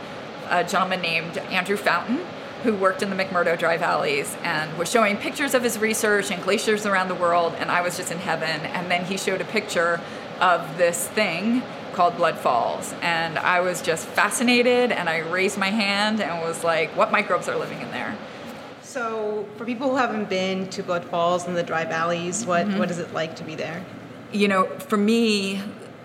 a 0.49 0.63
gentleman 0.63 1.01
named 1.01 1.39
Andrew 1.39 1.77
Fountain, 1.77 2.21
who 2.63 2.75
worked 2.75 3.03
in 3.03 3.11
the 3.11 3.17
McMurdo 3.17 3.59
Dry 3.59 3.77
Valleys 3.77 4.37
and 4.43 4.77
was 4.79 4.91
showing 4.91 5.17
pictures 5.17 5.55
of 5.55 5.63
his 5.63 5.79
research 5.79 6.31
and 6.31 6.43
glaciers 6.43 6.87
around 6.87 7.09
the 7.09 7.15
world, 7.15 7.55
and 7.59 7.71
I 7.71 7.83
was 7.83 7.97
just 7.97 8.11
in 8.11 8.19
heaven. 8.19 8.61
And 8.61 8.91
then 8.91 9.05
he 9.05 9.17
showed 9.17 9.41
a 9.41 9.45
picture 9.45 10.01
of 10.41 10.79
this 10.79 11.09
thing 11.09 11.63
called 11.93 12.17
Blood 12.17 12.39
Falls, 12.39 12.95
and 13.03 13.39
I 13.39 13.61
was 13.61 13.83
just 13.83 14.07
fascinated, 14.07 14.93
and 14.93 15.09
I 15.09 15.19
raised 15.19 15.59
my 15.59 15.69
hand 15.69 16.21
and 16.21 16.41
was 16.41 16.65
like, 16.65 16.97
what 16.97 17.13
microbes 17.13 17.49
are 17.49 17.57
living 17.57 17.81
in 17.81 17.91
there? 17.91 18.17
So, 18.83 19.47
for 19.57 19.65
people 19.65 19.91
who 19.91 19.97
haven't 19.97 20.29
been 20.29 20.69
to 20.71 20.83
Blood 20.83 21.05
Falls 21.05 21.47
and 21.47 21.57
the 21.57 21.63
Dry 21.63 21.85
Valleys, 21.85 22.47
what, 22.47 22.67
mm-hmm. 22.67 22.79
what 22.79 22.91
is 22.91 22.99
it 22.99 23.13
like 23.13 23.37
to 23.37 23.45
be 23.45 23.55
there? 23.55 23.85
you 24.33 24.49
know, 24.49 24.65
for 24.65 24.97
me, 24.97 25.63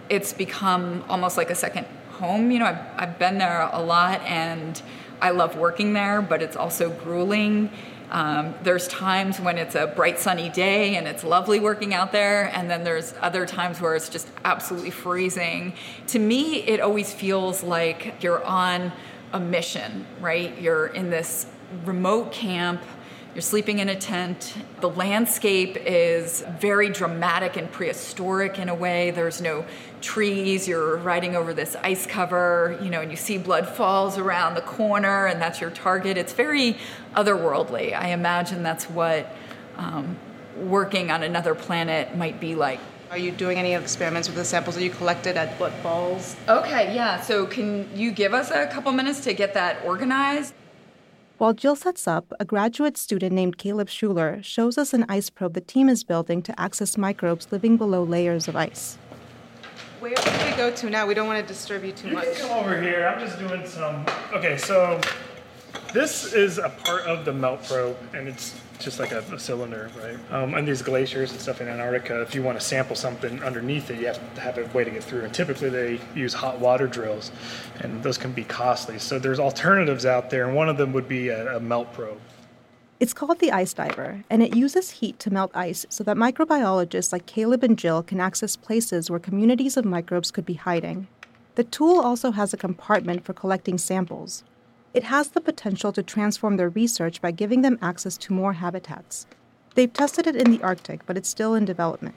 it's 0.09 0.33
become 0.33 1.03
almost 1.09 1.37
like 1.37 1.49
a 1.49 1.55
second 1.55 1.87
home. 2.11 2.51
You 2.51 2.59
know, 2.59 2.65
I've, 2.65 2.79
I've 2.97 3.19
been 3.19 3.37
there 3.37 3.69
a 3.71 3.81
lot, 3.81 4.21
and 4.21 4.81
I 5.21 5.31
love 5.31 5.57
working 5.57 5.93
there, 5.93 6.21
but 6.21 6.41
it's 6.41 6.55
also 6.55 6.89
grueling. 6.89 7.69
Um, 8.09 8.53
there's 8.63 8.87
times 8.87 9.39
when 9.39 9.57
it's 9.57 9.75
a 9.75 9.87
bright 9.87 10.17
sunny 10.17 10.49
day 10.49 10.95
and 10.95 11.07
it's 11.07 11.23
lovely 11.23 11.59
working 11.59 11.93
out 11.93 12.11
there, 12.11 12.49
and 12.55 12.69
then 12.69 12.83
there's 12.83 13.13
other 13.21 13.45
times 13.45 13.81
where 13.81 13.95
it's 13.95 14.09
just 14.09 14.29
absolutely 14.45 14.91
freezing. 14.91 15.73
To 16.07 16.19
me, 16.19 16.63
it 16.63 16.79
always 16.79 17.13
feels 17.13 17.63
like 17.63 18.15
you're 18.21 18.43
on 18.43 18.93
a 19.33 19.39
mission, 19.39 20.05
right? 20.21 20.57
You're 20.59 20.87
in 20.87 21.09
this 21.09 21.47
remote 21.85 22.31
camp 22.31 22.81
you're 23.37 23.43
sleeping 23.43 23.77
in 23.77 23.87
a 23.87 23.95
tent. 23.95 24.55
The 24.81 24.89
landscape 24.89 25.77
is 25.85 26.43
very 26.59 26.89
dramatic 26.89 27.55
and 27.55 27.71
prehistoric 27.71 28.57
in 28.57 28.67
a 28.67 28.73
way. 28.73 29.11
There's 29.11 29.41
no 29.41 29.63
trees. 30.01 30.67
You're 30.67 30.97
riding 30.97 31.35
over 31.35 31.53
this 31.53 31.75
ice 31.83 32.07
cover, 32.07 32.79
you 32.81 32.89
know, 32.89 33.01
and 33.01 33.11
you 33.11 33.15
see 33.15 33.37
blood 33.37 33.67
falls 33.67 34.17
around 34.17 34.55
the 34.55 34.61
corner, 34.61 35.27
and 35.27 35.39
that's 35.39 35.61
your 35.61 35.69
target. 35.69 36.17
It's 36.17 36.33
very 36.33 36.77
otherworldly. 37.13 37.95
I 37.95 38.07
imagine 38.07 38.63
that's 38.63 38.89
what 38.89 39.31
um, 39.75 40.17
working 40.55 41.11
on 41.11 41.21
another 41.21 41.53
planet 41.53 42.17
might 42.17 42.39
be 42.39 42.55
like. 42.55 42.79
Are 43.11 43.19
you 43.19 43.29
doing 43.29 43.59
any 43.59 43.75
experiments 43.75 44.27
with 44.27 44.35
the 44.35 44.45
samples 44.45 44.77
that 44.77 44.83
you 44.83 44.89
collected 44.89 45.37
at 45.37 45.59
Blood 45.59 45.73
Falls? 45.83 46.35
Okay, 46.49 46.95
yeah. 46.95 47.21
So, 47.21 47.45
can 47.45 47.87
you 47.95 48.11
give 48.11 48.33
us 48.33 48.49
a 48.49 48.65
couple 48.65 48.91
minutes 48.93 49.19
to 49.25 49.35
get 49.35 49.53
that 49.53 49.85
organized? 49.85 50.55
While 51.37 51.53
Jill 51.53 51.75
sets 51.75 52.07
up, 52.07 52.33
a 52.39 52.45
graduate 52.45 52.97
student 52.97 53.31
named 53.31 53.59
Caleb 53.59 53.89
Schuler 53.89 54.41
shows 54.41 54.75
us 54.75 54.91
an 54.91 55.05
ice 55.07 55.29
probe 55.29 55.53
the 55.53 55.61
team 55.61 55.87
is 55.87 56.03
building 56.03 56.41
to 56.41 56.59
access 56.59 56.97
microbes 56.97 57.51
living 57.51 57.77
below 57.77 58.01
layers 58.01 58.47
of 58.47 58.55
ice. 58.55 58.97
Where 59.99 60.15
do 60.15 60.31
we 60.31 60.57
go 60.57 60.71
to 60.71 60.89
now? 60.89 61.05
We 61.05 61.13
don't 61.13 61.27
want 61.27 61.39
to 61.39 61.47
disturb 61.47 61.83
you 61.83 61.91
too 61.91 62.07
you 62.07 62.15
much. 62.15 62.25
You 62.25 62.31
can 62.33 62.47
come 62.47 62.57
over 62.57 62.81
here. 62.81 63.05
I'm 63.07 63.19
just 63.19 63.37
doing 63.37 63.67
some. 63.67 64.03
Okay, 64.33 64.57
so 64.57 64.99
this 65.93 66.33
is 66.33 66.57
a 66.57 66.69
part 66.69 67.03
of 67.03 67.23
the 67.23 67.33
melt 67.33 67.63
probe, 67.65 67.97
and 68.15 68.27
it's 68.27 68.59
just 68.79 68.99
like 68.99 69.11
a, 69.11 69.19
a 69.33 69.39
cylinder, 69.39 69.89
right? 70.01 70.17
Um, 70.31 70.53
and 70.53 70.67
these 70.67 70.81
glaciers 70.81 71.31
and 71.31 71.39
stuff 71.39 71.61
in 71.61 71.67
Antarctica, 71.67 72.21
if 72.21 72.35
you 72.35 72.43
want 72.43 72.59
to 72.59 72.65
sample 72.65 72.95
something 72.95 73.41
underneath 73.43 73.89
it, 73.89 73.99
you 73.99 74.07
have 74.07 74.35
to 74.35 74.41
have 74.41 74.57
a 74.57 74.65
way 74.75 74.83
to 74.83 74.91
get 74.91 75.03
through. 75.03 75.23
And 75.23 75.33
typically 75.33 75.69
they 75.69 75.99
use 76.15 76.33
hot 76.33 76.59
water 76.59 76.87
drills, 76.87 77.31
and 77.79 78.03
those 78.03 78.17
can 78.17 78.31
be 78.31 78.43
costly. 78.43 78.99
So 78.99 79.19
there's 79.19 79.39
alternatives 79.39 80.05
out 80.05 80.29
there, 80.29 80.47
and 80.47 80.55
one 80.55 80.69
of 80.69 80.77
them 80.77 80.93
would 80.93 81.07
be 81.07 81.29
a, 81.29 81.57
a 81.57 81.59
melt 81.59 81.93
probe. 81.93 82.19
It's 82.99 83.13
called 83.13 83.37
the 83.37 83.51
Ice 83.51 83.73
Diver, 83.73 84.23
and 84.27 84.41
it 84.41 84.55
uses 84.55 84.89
heat 84.89 85.19
to 85.19 85.31
melt 85.31 85.51
ice 85.53 85.85
so 85.87 86.03
that 86.03 86.17
microbiologists 86.17 87.11
like 87.13 87.27
Caleb 87.27 87.63
and 87.63 87.77
Jill 87.77 88.01
can 88.01 88.19
access 88.19 88.55
places 88.55 89.09
where 89.09 89.19
communities 89.19 89.77
of 89.77 89.85
microbes 89.85 90.31
could 90.31 90.47
be 90.47 90.55
hiding. 90.55 91.07
The 91.53 91.63
tool 91.63 91.99
also 91.99 92.31
has 92.31 92.53
a 92.53 92.57
compartment 92.57 93.23
for 93.23 93.33
collecting 93.33 93.77
samples, 93.77 94.43
it 94.93 95.03
has 95.03 95.29
the 95.29 95.41
potential 95.41 95.91
to 95.91 96.03
transform 96.03 96.57
their 96.57 96.69
research 96.69 97.21
by 97.21 97.31
giving 97.31 97.61
them 97.61 97.77
access 97.81 98.17
to 98.17 98.33
more 98.33 98.53
habitats. 98.53 99.27
They've 99.75 99.91
tested 99.91 100.27
it 100.27 100.35
in 100.35 100.49
the 100.49 100.61
Arctic, 100.63 101.05
but 101.05 101.17
it's 101.17 101.29
still 101.29 101.53
in 101.53 101.65
development. 101.65 102.15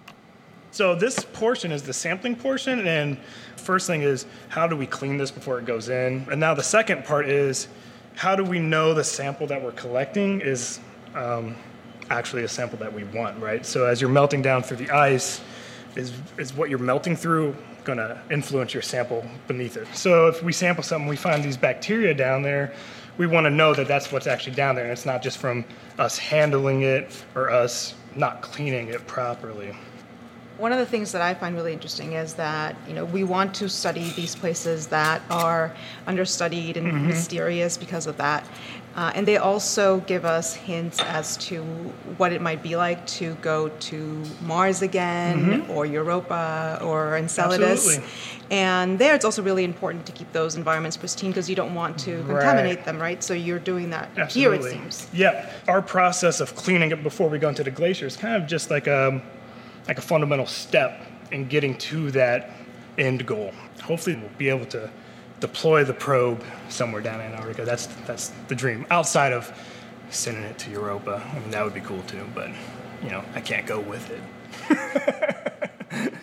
So 0.71 0.95
this 0.95 1.25
portion 1.33 1.73
is 1.73 1.83
the 1.83 1.93
sampling 1.93 2.37
portion, 2.37 2.87
and 2.87 3.19
first 3.57 3.87
thing 3.87 4.03
is 4.03 4.25
how 4.49 4.67
do 4.67 4.77
we 4.77 4.87
clean 4.87 5.19
this 5.19 5.31
before 5.31 5.59
it 5.59 5.67
goes 5.67 5.89
in? 5.89 6.27
And 6.31 6.39
now 6.39 6.55
the 6.55 6.63
second 6.63 7.05
part 7.05 7.29
is 7.29 7.69
how 8.15 8.37
do 8.37 8.45
we 8.45 8.61
know 8.61 8.95
the 8.95 9.05
sample 9.05 9.47
that 9.49 9.63
we're 9.63 9.73
collecting 9.73 10.41
is 10.41 10.79
um, 11.15 11.57
actually 12.09 12.45
a 12.45 12.49
sample 12.49 12.79
that 12.79 12.93
we 12.93 13.05
want, 13.05 13.41
right? 13.43 13.67
So 13.67 13.87
as 13.87 14.01
you're 14.01 14.11
melting 14.11 14.43
down 14.43 14.63
through 14.63 14.79
the 14.79 14.91
ice, 14.91 15.41
is 15.97 16.13
is 16.39 16.55
what 16.55 16.71
you're 16.71 16.79
melting 16.79 17.17
through 17.17 17.57
going 17.85 17.99
to 17.99 18.21
influence 18.31 18.75
your 18.75 18.83
sample 18.83 19.25
beneath 19.47 19.77
it. 19.77 19.89
So 19.95 20.29
if 20.29 20.43
we 20.43 20.53
sample 20.53 20.83
something, 20.83 21.09
we 21.09 21.17
find 21.17 21.43
these 21.43 21.57
bacteria 21.57 22.15
down 22.15 22.43
there, 22.43 22.73
we 23.19 23.27
want 23.27 23.45
to 23.47 23.51
know 23.51 23.75
that 23.75 23.89
that's 23.89 24.13
what's 24.13 24.27
actually 24.27 24.55
down 24.55 24.75
there, 24.75 24.85
and 24.85 24.93
it's 24.93 25.07
not 25.07 25.23
just 25.23 25.39
from 25.39 25.65
us 25.99 26.19
handling 26.19 26.83
it 26.83 27.25
or 27.35 27.51
us 27.51 27.95
not 28.15 28.43
cleaning 28.43 28.89
it 28.89 29.07
properly. 29.07 29.75
One 30.59 30.73
of 30.73 30.79
the 30.79 30.87
things 30.87 31.13
that 31.13 31.23
I 31.23 31.33
find 31.33 31.55
really 31.55 31.73
interesting 31.73 32.13
is 32.13 32.35
that 32.35 32.77
you 32.87 32.93
know 32.93 33.07
we 33.07 33.25
want 33.25 33.55
to 33.57 33.69
study 33.69 34.11
these 34.11 34.35
places 34.35 34.89
that 34.89 35.23
are 35.31 35.75
understudied 36.07 36.77
and 36.77 36.87
mm-hmm. 36.87 37.09
mysterious 37.09 37.79
because 37.79 38.07
of 38.07 38.17
that, 38.19 38.47
uh, 39.01 39.11
and 39.15 39.27
they 39.27 39.39
also 39.39 40.01
give 40.01 40.27
us 40.27 40.53
hints 40.53 41.01
as 41.01 41.39
to 41.39 41.63
what 42.19 42.35
it 42.35 42.43
might 42.43 42.63
be 42.63 42.77
like 42.77 43.07
to 43.07 43.33
go 43.37 43.71
to 43.81 44.23
Mars 44.43 44.83
again, 44.83 45.63
mm-hmm. 45.63 45.71
or 45.71 45.87
Europa, 45.87 46.79
or 46.83 47.17
Enceladus. 47.17 47.97
Absolutely. 47.97 48.07
And 48.51 48.99
there, 48.99 49.15
it's 49.15 49.25
also 49.25 49.43
really 49.43 49.65
important 49.65 50.05
to 50.05 50.13
keep 50.13 50.31
those 50.33 50.55
environments 50.55 50.99
pristine 50.99 51.31
because 51.31 51.49
you 51.49 51.57
don't 51.57 51.75
want 51.75 51.97
to 52.01 52.19
right. 52.25 52.43
contaminate 52.43 52.85
them, 52.85 53.01
right? 53.01 53.25
So 53.25 53.33
you're 53.33 53.59
doing 53.59 53.89
that 53.89 54.11
Absolutely. 54.19 54.59
here, 54.59 54.77
it 54.77 54.93
seems. 54.93 55.09
Yeah, 55.15 55.51
our 55.67 55.81
process 55.81 56.41
of 56.41 56.55
cleaning 56.55 56.91
it 56.91 57.03
before 57.03 57.31
we 57.31 57.39
go 57.39 57.49
into 57.49 57.65
the 57.65 57.71
glacier 57.71 58.05
is 58.05 58.19
kind 58.19 58.35
of 58.35 58.47
just 58.47 58.69
like 58.69 58.87
a 58.87 59.23
like 59.89 59.97
a 59.97 60.03
fundamental 60.03 60.47
step 60.47 61.07
in 61.33 61.49
getting 61.49 61.75
to 61.79 62.11
that 62.11 62.51
end 62.99 63.25
goal. 63.25 63.55
Hopefully, 63.83 64.17
we'll 64.17 64.29
be 64.37 64.51
able 64.51 64.67
to 64.67 64.91
deploy 65.41 65.85
the 65.85 65.95
probe 65.95 66.43
somewhere 66.69 67.01
down 67.03 67.21
in 67.21 67.33
Antarctica. 67.33 67.65
That's 67.65 67.87
that's 68.07 68.29
the 68.49 68.55
dream. 68.55 68.87
Outside 68.91 69.33
of 69.33 69.53
sending 70.11 70.45
it 70.45 70.59
to 70.59 70.71
Europa, 70.71 71.23
I 71.33 71.39
mean 71.39 71.51
that 71.51 71.65
would 71.65 71.75
be 71.75 71.81
cool 71.81 72.03
too. 72.03 72.25
But 72.35 72.51
you 73.03 73.11
know, 73.11 73.25
I 73.35 73.41
can't 73.41 73.67
go 73.67 73.81
with 73.81 74.11
it. 74.11 74.23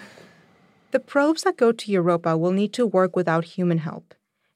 the 0.91 0.99
probes 0.99 1.43
that 1.43 1.57
go 1.57 1.71
to 1.71 1.91
Europa 1.91 2.37
will 2.37 2.51
need 2.51 2.73
to 2.73 2.85
work 2.85 3.15
without 3.15 3.45
human 3.45 3.79
help. 3.79 4.13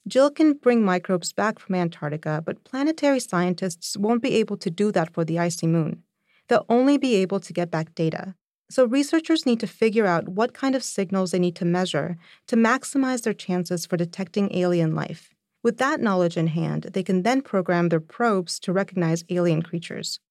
Jill 0.07 0.31
can 0.31 0.53
bring 0.53 0.83
microbes 0.83 1.31
back 1.31 1.59
from 1.59 1.75
Antarctica, 1.75 2.41
but 2.43 2.63
planetary 2.63 3.19
scientists 3.19 3.95
won't 3.97 4.23
be 4.23 4.35
able 4.35 4.57
to 4.57 4.71
do 4.71 4.91
that 4.91 5.13
for 5.13 5.23
the 5.23 5.37
icy 5.37 5.67
moon. 5.67 6.03
They'll 6.47 6.65
only 6.69 6.97
be 6.97 7.15
able 7.15 7.39
to 7.39 7.53
get 7.53 7.69
back 7.69 7.93
data. 7.93 8.35
So, 8.71 8.85
researchers 8.85 9.45
need 9.45 9.59
to 9.59 9.67
figure 9.67 10.05
out 10.05 10.29
what 10.29 10.53
kind 10.53 10.75
of 10.75 10.83
signals 10.83 11.31
they 11.31 11.39
need 11.39 11.57
to 11.57 11.65
measure 11.65 12.17
to 12.47 12.55
maximize 12.55 13.23
their 13.23 13.33
chances 13.33 13.85
for 13.85 13.97
detecting 13.97 14.55
alien 14.55 14.95
life. 14.95 15.33
With 15.61 15.77
that 15.79 15.99
knowledge 15.99 16.37
in 16.37 16.47
hand, 16.47 16.83
they 16.93 17.03
can 17.03 17.23
then 17.23 17.41
program 17.41 17.89
their 17.89 17.99
probes 17.99 18.61
to 18.61 18.71
recognize 18.71 19.25
alien 19.27 19.61
creatures. 19.61 20.21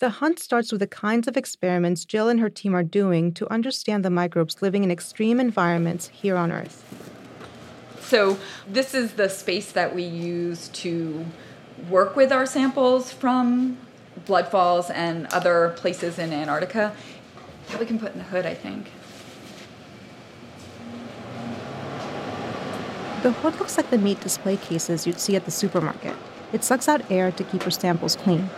The 0.00 0.10
hunt 0.10 0.40
starts 0.40 0.72
with 0.72 0.80
the 0.80 0.88
kinds 0.88 1.28
of 1.28 1.36
experiments 1.36 2.04
Jill 2.04 2.28
and 2.28 2.40
her 2.40 2.50
team 2.50 2.74
are 2.74 2.82
doing 2.82 3.32
to 3.34 3.48
understand 3.48 4.04
the 4.04 4.10
microbes 4.10 4.60
living 4.60 4.82
in 4.82 4.90
extreme 4.90 5.38
environments 5.38 6.08
here 6.08 6.36
on 6.36 6.50
Earth. 6.50 6.82
So, 8.00 8.38
this 8.68 8.92
is 8.92 9.12
the 9.12 9.28
space 9.28 9.70
that 9.70 9.94
we 9.94 10.02
use 10.02 10.66
to 10.82 11.24
work 11.88 12.16
with 12.16 12.32
our 12.32 12.44
samples 12.44 13.12
from 13.12 13.76
blood 14.24 14.48
falls 14.48 14.90
and 14.90 15.26
other 15.26 15.74
places 15.76 16.18
in 16.18 16.32
Antarctica 16.32 16.94
that 17.68 17.80
we 17.80 17.86
can 17.86 17.98
put 17.98 18.12
in 18.12 18.18
the 18.18 18.24
hood, 18.24 18.46
I 18.46 18.54
think. 18.54 18.86
The 23.22 23.32
hood 23.32 23.58
looks 23.58 23.76
like 23.76 23.88
the 23.90 23.98
meat 23.98 24.20
display 24.20 24.56
cases 24.56 25.06
you'd 25.06 25.18
see 25.18 25.34
at 25.34 25.46
the 25.46 25.50
supermarket. 25.50 26.14
It 26.52 26.62
sucks 26.62 26.88
out 26.88 27.10
air 27.10 27.32
to 27.32 27.44
keep 27.44 27.62
your 27.62 27.70
samples 27.70 28.16
clean. 28.16 28.50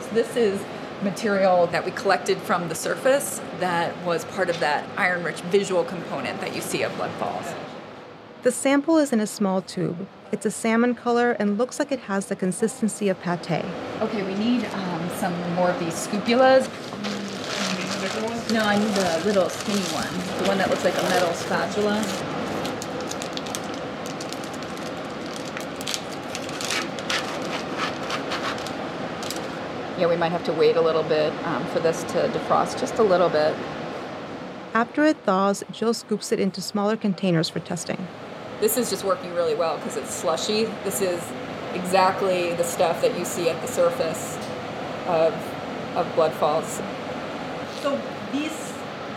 So 0.00 0.10
this 0.10 0.36
is 0.36 0.62
material 1.02 1.66
that 1.68 1.84
we 1.84 1.90
collected 1.92 2.38
from 2.38 2.68
the 2.68 2.74
surface 2.74 3.40
that 3.58 3.96
was 4.04 4.24
part 4.26 4.50
of 4.50 4.60
that 4.60 4.86
iron 4.96 5.24
rich 5.24 5.40
visual 5.42 5.82
component 5.84 6.40
that 6.40 6.54
you 6.54 6.60
see 6.60 6.82
of 6.82 6.94
Blood 6.96 7.10
Falls. 7.12 7.54
The 8.42 8.52
sample 8.52 8.98
is 8.98 9.12
in 9.12 9.20
a 9.20 9.26
small 9.26 9.62
tube. 9.62 10.06
It's 10.32 10.46
a 10.46 10.50
salmon 10.50 10.94
color 10.94 11.32
and 11.32 11.58
looks 11.58 11.78
like 11.78 11.90
it 11.90 12.00
has 12.00 12.26
the 12.26 12.36
consistency 12.36 13.08
of 13.08 13.20
pate. 13.20 13.64
Okay, 14.00 14.22
we 14.22 14.34
need 14.34 14.64
um, 14.66 15.10
some 15.16 15.54
more 15.54 15.70
of 15.70 15.80
these 15.80 15.94
scoopulas. 16.06 16.68
No, 18.52 18.64
I 18.64 18.76
need 18.76 18.92
the 18.94 19.22
little 19.24 19.48
skinny 19.48 19.80
one. 19.94 20.12
The 20.42 20.48
one 20.48 20.58
that 20.58 20.68
looks 20.68 20.84
like 20.84 20.98
a 20.98 21.02
metal 21.02 21.32
spatula. 21.32 22.04
Yeah, 29.96 30.08
we 30.08 30.16
might 30.16 30.32
have 30.32 30.42
to 30.44 30.52
wait 30.52 30.76
a 30.76 30.80
little 30.80 31.04
bit 31.04 31.32
um, 31.44 31.64
for 31.66 31.78
this 31.78 32.02
to 32.04 32.28
defrost 32.34 32.80
just 32.80 32.98
a 32.98 33.02
little 33.04 33.28
bit. 33.28 33.54
After 34.74 35.04
it 35.04 35.16
thaws, 35.18 35.62
Jill 35.70 35.94
scoops 35.94 36.32
it 36.32 36.40
into 36.40 36.60
smaller 36.60 36.96
containers 36.96 37.48
for 37.48 37.60
testing. 37.60 38.08
This 38.60 38.76
is 38.76 38.90
just 38.90 39.04
working 39.04 39.32
really 39.34 39.54
well 39.54 39.76
because 39.76 39.96
it's 39.96 40.12
slushy. 40.12 40.64
This 40.82 41.00
is 41.00 41.22
exactly 41.74 42.54
the 42.54 42.64
stuff 42.64 43.02
that 43.02 43.16
you 43.16 43.24
see 43.24 43.48
at 43.48 43.60
the 43.62 43.68
surface 43.68 44.36
of, 45.06 45.32
of 45.94 46.12
blood 46.16 46.32
falls. 46.32 46.80
So 47.82 48.00
these 48.32 48.52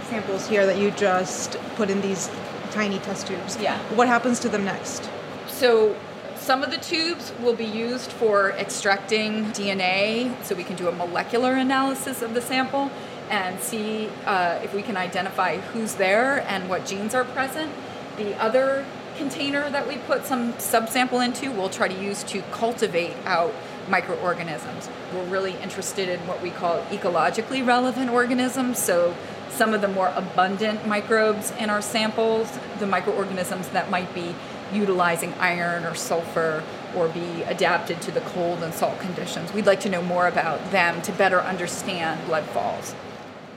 samples 0.10 0.48
here 0.48 0.66
that 0.66 0.78
you 0.78 0.92
just 0.92 1.58
put 1.76 1.90
in 1.90 2.02
these 2.02 2.30
tiny 2.72 3.00
test 3.00 3.28
tubes, 3.28 3.58
yeah. 3.58 3.78
what 3.96 4.08
happens 4.08 4.40
to 4.42 4.50
them 4.50 4.64
next? 4.64 5.10
So 5.48 5.96
some 6.36 6.64
of 6.64 6.72
the 6.72 6.78
tubes 6.78 7.32
will 7.42 7.56
be 7.56 7.66
used 7.66 8.12
for 8.12 8.52
extracting 8.52 9.46
DNA, 9.52 10.34
so 10.44 10.56
we 10.56 10.64
can 10.64 10.76
do 10.76 10.88
a 10.88 10.92
molecular 10.92 11.54
analysis 11.54 12.22
of 12.22 12.34
the 12.34 12.42
sample 12.42 12.92
and 13.30 13.60
see 13.60 14.10
uh, 14.26 14.60
if 14.64 14.74
we 14.74 14.82
can 14.82 14.98
identify 14.98 15.58
who's 15.58 15.96
there 15.96 16.42
and 16.48 16.70
what 16.70 16.86
genes 16.86 17.16
are 17.16 17.24
present. 17.24 17.72
The 18.18 18.36
other 18.42 18.86
container 19.18 19.70
that 19.70 19.88
we 19.88 19.98
put 19.98 20.26
some 20.26 20.54
subsample 20.54 21.24
into, 21.24 21.52
we'll 21.52 21.70
try 21.70 21.88
to 21.88 22.04
use 22.04 22.24
to 22.26 22.42
cultivate 22.52 23.16
out 23.26 23.54
microorganisms. 23.90 24.90
We're 25.14 25.26
really 25.26 25.56
interested 25.62 26.10
in 26.10 26.20
what 26.28 26.42
we 26.42 26.50
call 26.50 26.82
ecologically 26.86 27.66
relevant 27.66 28.10
organisms, 28.10 28.80
so 28.80 29.16
some 29.50 29.74
of 29.74 29.82
the 29.82 29.88
more 29.88 30.12
abundant 30.16 30.88
microbes 30.88 31.52
in 31.60 31.70
our 31.70 31.82
samples, 31.82 32.52
the 32.80 32.88
microorganisms 32.88 33.70
that 33.70 33.90
might 33.92 34.14
be 34.14 34.36
utilizing 34.74 35.34
iron 35.36 35.86
or 35.86 35.94
sulfur 35.94 36.64
or 36.96 37.08
be 37.10 37.44
adapted 37.44 38.02
to 38.02 38.12
the 38.12 38.22
cold 38.22 38.64
and 38.64 38.74
salt 38.74 39.00
conditions. 39.00 39.54
We'd 39.54 39.66
like 39.66 39.80
to 39.82 39.90
know 39.90 40.02
more 40.02 40.28
about 40.28 40.72
them 40.72 41.02
to 41.04 41.12
better 41.12 41.40
understand 41.40 42.26
blood 42.26 42.46
falls. 42.46 42.96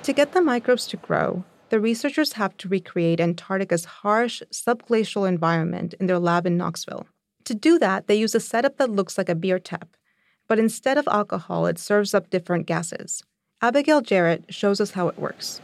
To 0.03 0.13
get 0.13 0.33
the 0.33 0.41
microbes 0.41 0.87
to 0.89 0.97
grow, 0.97 1.45
the 1.69 1.81
researchers 1.81 2.35
have 2.35 2.57
to 2.59 2.69
recreate 2.69 3.21
Antarctica's 3.21 3.87
harsh 3.87 4.43
subglacial 4.53 5.29
environment 5.29 5.95
in 5.95 6.07
their 6.07 6.19
lab 6.19 6.47
in 6.47 6.57
Knoxville. 6.57 7.07
To 7.45 7.55
do 7.55 7.79
that, 7.79 8.07
they 8.07 8.17
use 8.17 8.35
a 8.35 8.41
setup 8.41 8.77
that 8.77 8.91
looks 8.91 9.19
like 9.19 9.29
a 9.29 9.35
beer 9.35 9.59
tap, 9.59 9.97
but 10.49 10.59
instead 10.59 10.99
of 10.99 11.09
alcohol, 11.09 11.67
it 11.67 11.79
serves 11.79 12.15
up 12.15 12.31
different 12.31 12.67
gases. 12.67 13.23
Abigail 13.63 14.01
Jarrett 14.01 14.45
shows 14.51 14.81
us 14.81 14.93
how 14.93 15.09
it 15.09 15.19
works. 15.19 15.61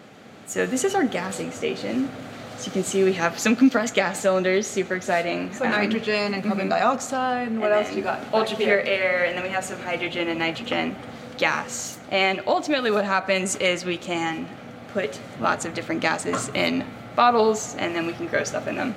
So, 0.46 0.66
this 0.66 0.84
is 0.84 0.94
our 0.94 1.04
gassing 1.04 1.50
station. 1.50 2.10
So, 2.56 2.66
you 2.66 2.72
can 2.72 2.84
see 2.84 3.04
we 3.04 3.12
have 3.14 3.38
some 3.38 3.54
compressed 3.54 3.94
gas 3.94 4.20
cylinders, 4.20 4.66
super 4.66 4.94
exciting. 4.94 5.52
So, 5.52 5.64
um, 5.64 5.70
nitrogen 5.72 6.34
and 6.34 6.42
carbon 6.42 6.68
mm-hmm. 6.68 6.80
dioxide, 6.80 7.48
and 7.48 7.60
what 7.60 7.72
and 7.72 7.86
else 7.86 7.94
you 7.94 8.02
got? 8.02 8.20
Ultra 8.32 8.56
pure 8.56 8.80
air, 8.80 9.24
and 9.24 9.36
then 9.36 9.44
we 9.44 9.50
have 9.50 9.64
some 9.64 9.78
hydrogen 9.80 10.28
and 10.28 10.38
nitrogen 10.38 10.96
gas. 11.38 11.98
And 12.10 12.40
ultimately, 12.46 12.90
what 12.90 13.04
happens 13.04 13.56
is 13.56 13.84
we 13.84 13.96
can 13.96 14.48
put 14.92 15.20
lots 15.40 15.64
of 15.64 15.74
different 15.74 16.00
gases 16.00 16.48
in 16.50 16.84
bottles, 17.14 17.74
and 17.76 17.94
then 17.94 18.06
we 18.06 18.12
can 18.14 18.26
grow 18.26 18.44
stuff 18.44 18.66
in 18.66 18.76
them. 18.76 18.94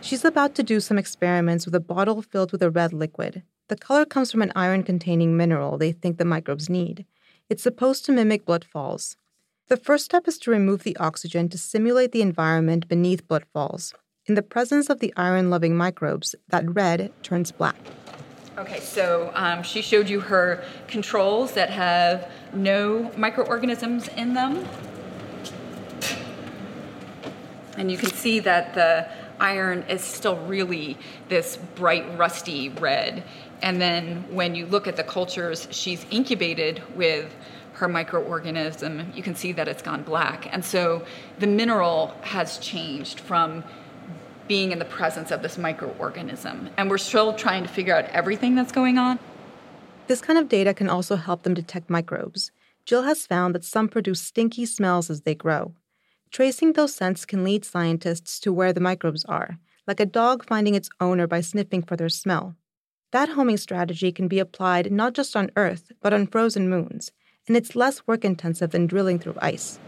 She's 0.00 0.24
about 0.24 0.54
to 0.54 0.62
do 0.62 0.80
some 0.80 0.98
experiments 0.98 1.66
with 1.66 1.74
a 1.74 1.80
bottle 1.80 2.22
filled 2.22 2.52
with 2.52 2.62
a 2.62 2.70
red 2.70 2.92
liquid. 2.92 3.42
The 3.70 3.76
color 3.76 4.04
comes 4.04 4.32
from 4.32 4.42
an 4.42 4.50
iron 4.56 4.82
containing 4.82 5.36
mineral 5.36 5.78
they 5.78 5.92
think 5.92 6.18
the 6.18 6.24
microbes 6.24 6.68
need. 6.68 7.06
It's 7.48 7.62
supposed 7.62 8.04
to 8.04 8.10
mimic 8.10 8.44
blood 8.44 8.64
falls. 8.64 9.16
The 9.68 9.76
first 9.76 10.06
step 10.06 10.26
is 10.26 10.38
to 10.38 10.50
remove 10.50 10.82
the 10.82 10.96
oxygen 10.96 11.48
to 11.50 11.56
simulate 11.56 12.10
the 12.10 12.20
environment 12.20 12.88
beneath 12.88 13.28
blood 13.28 13.44
falls. 13.52 13.94
In 14.26 14.34
the 14.34 14.42
presence 14.42 14.90
of 14.90 14.98
the 14.98 15.14
iron 15.16 15.50
loving 15.50 15.76
microbes, 15.76 16.34
that 16.48 16.68
red 16.68 17.12
turns 17.22 17.52
black. 17.52 17.76
Okay, 18.58 18.80
so 18.80 19.30
um, 19.36 19.62
she 19.62 19.82
showed 19.82 20.08
you 20.08 20.18
her 20.18 20.64
controls 20.88 21.52
that 21.52 21.70
have 21.70 22.28
no 22.52 23.12
microorganisms 23.16 24.08
in 24.16 24.34
them. 24.34 24.66
And 27.76 27.88
you 27.88 27.96
can 27.96 28.10
see 28.10 28.40
that 28.40 28.74
the 28.74 29.08
iron 29.38 29.84
is 29.88 30.02
still 30.02 30.36
really 30.38 30.98
this 31.28 31.56
bright 31.76 32.18
rusty 32.18 32.68
red. 32.68 33.24
And 33.62 33.80
then 33.80 34.24
when 34.34 34.54
you 34.54 34.66
look 34.66 34.86
at 34.86 34.96
the 34.96 35.04
cultures 35.04 35.68
she's 35.70 36.04
incubated 36.10 36.82
with 36.96 37.34
her 37.74 37.88
microorganism, 37.88 39.14
you 39.16 39.22
can 39.22 39.34
see 39.34 39.52
that 39.52 39.68
it's 39.68 39.82
gone 39.82 40.02
black. 40.02 40.48
And 40.52 40.64
so 40.64 41.04
the 41.38 41.46
mineral 41.46 42.14
has 42.22 42.58
changed 42.58 43.20
from 43.20 43.64
being 44.48 44.72
in 44.72 44.78
the 44.78 44.84
presence 44.84 45.30
of 45.30 45.42
this 45.42 45.56
microorganism. 45.56 46.70
And 46.76 46.90
we're 46.90 46.98
still 46.98 47.32
trying 47.34 47.62
to 47.62 47.68
figure 47.68 47.94
out 47.94 48.06
everything 48.06 48.54
that's 48.54 48.72
going 48.72 48.98
on. 48.98 49.18
This 50.08 50.20
kind 50.20 50.38
of 50.38 50.48
data 50.48 50.74
can 50.74 50.88
also 50.88 51.16
help 51.16 51.44
them 51.44 51.54
detect 51.54 51.88
microbes. 51.88 52.50
Jill 52.84 53.02
has 53.02 53.26
found 53.26 53.54
that 53.54 53.64
some 53.64 53.88
produce 53.88 54.20
stinky 54.20 54.66
smells 54.66 55.08
as 55.08 55.20
they 55.20 55.36
grow. 55.36 55.74
Tracing 56.30 56.72
those 56.72 56.94
scents 56.94 57.24
can 57.24 57.44
lead 57.44 57.64
scientists 57.64 58.40
to 58.40 58.52
where 58.52 58.72
the 58.72 58.80
microbes 58.80 59.24
are, 59.26 59.58
like 59.86 60.00
a 60.00 60.06
dog 60.06 60.44
finding 60.44 60.74
its 60.74 60.90
owner 61.00 61.26
by 61.26 61.40
sniffing 61.40 61.82
for 61.82 61.96
their 61.96 62.08
smell. 62.08 62.56
That 63.12 63.30
homing 63.30 63.56
strategy 63.56 64.12
can 64.12 64.28
be 64.28 64.38
applied 64.38 64.92
not 64.92 65.14
just 65.14 65.34
on 65.34 65.50
Earth, 65.56 65.90
but 66.00 66.12
on 66.12 66.28
frozen 66.28 66.70
moons, 66.70 67.10
and 67.48 67.56
it's 67.56 67.74
less 67.74 68.06
work 68.06 68.24
intensive 68.24 68.70
than 68.70 68.86
drilling 68.86 69.18
through 69.18 69.34
ice. 69.42 69.80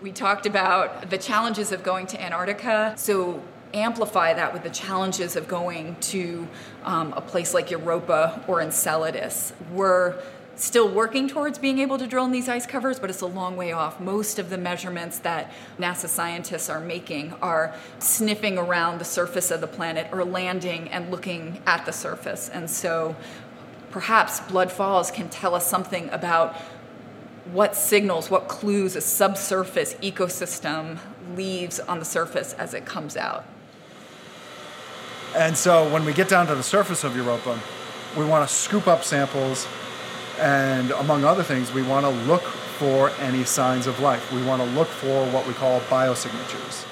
We 0.00 0.12
talked 0.12 0.46
about 0.46 1.10
the 1.10 1.18
challenges 1.18 1.72
of 1.72 1.82
going 1.82 2.06
to 2.06 2.22
Antarctica, 2.22 2.94
so 2.96 3.42
amplify 3.74 4.32
that 4.32 4.54
with 4.54 4.62
the 4.62 4.70
challenges 4.70 5.36
of 5.36 5.46
going 5.46 5.96
to 6.00 6.48
um, 6.84 7.12
a 7.12 7.20
place 7.20 7.52
like 7.52 7.70
Europa 7.70 8.42
or 8.48 8.62
Enceladus. 8.62 9.52
We're 9.72 10.16
still 10.60 10.88
working 10.88 11.26
towards 11.26 11.58
being 11.58 11.78
able 11.78 11.96
to 11.96 12.06
drill 12.06 12.26
in 12.26 12.32
these 12.32 12.48
ice 12.48 12.66
covers, 12.66 12.98
but 12.98 13.08
it's 13.08 13.22
a 13.22 13.26
long 13.26 13.56
way 13.56 13.72
off. 13.72 13.98
Most 13.98 14.38
of 14.38 14.50
the 14.50 14.58
measurements 14.58 15.18
that 15.20 15.52
NASA 15.78 16.06
scientists 16.06 16.68
are 16.68 16.80
making 16.80 17.32
are 17.40 17.74
sniffing 17.98 18.58
around 18.58 18.98
the 18.98 19.04
surface 19.04 19.50
of 19.50 19.62
the 19.62 19.66
planet 19.66 20.06
or 20.12 20.22
landing 20.24 20.88
and 20.88 21.10
looking 21.10 21.62
at 21.66 21.86
the 21.86 21.92
surface. 21.92 22.50
And 22.50 22.68
so 22.68 23.16
perhaps 23.90 24.40
blood 24.40 24.70
falls 24.70 25.10
can 25.10 25.30
tell 25.30 25.54
us 25.54 25.66
something 25.66 26.10
about 26.10 26.54
what 27.52 27.74
signals, 27.74 28.30
what 28.30 28.46
clues 28.48 28.96
a 28.96 29.00
subsurface 29.00 29.94
ecosystem 29.94 30.98
leaves 31.36 31.80
on 31.80 31.98
the 31.98 32.04
surface 32.04 32.52
as 32.52 32.74
it 32.74 32.84
comes 32.84 33.16
out. 33.16 33.46
And 35.34 35.56
so 35.56 35.90
when 35.90 36.04
we 36.04 36.12
get 36.12 36.28
down 36.28 36.46
to 36.48 36.54
the 36.54 36.62
surface 36.62 37.02
of 37.02 37.16
Europa, 37.16 37.58
we 38.16 38.24
want 38.24 38.46
to 38.48 38.54
scoop 38.54 38.86
up 38.86 39.04
samples 39.04 39.66
and 40.40 40.90
among 40.92 41.24
other 41.24 41.42
things, 41.42 41.72
we 41.72 41.82
want 41.82 42.06
to 42.06 42.10
look 42.10 42.42
for 42.42 43.10
any 43.20 43.44
signs 43.44 43.86
of 43.86 44.00
life. 44.00 44.32
We 44.32 44.42
want 44.42 44.62
to 44.62 44.68
look 44.70 44.88
for 44.88 45.26
what 45.30 45.46
we 45.46 45.52
call 45.52 45.80
biosignatures. 45.82 46.86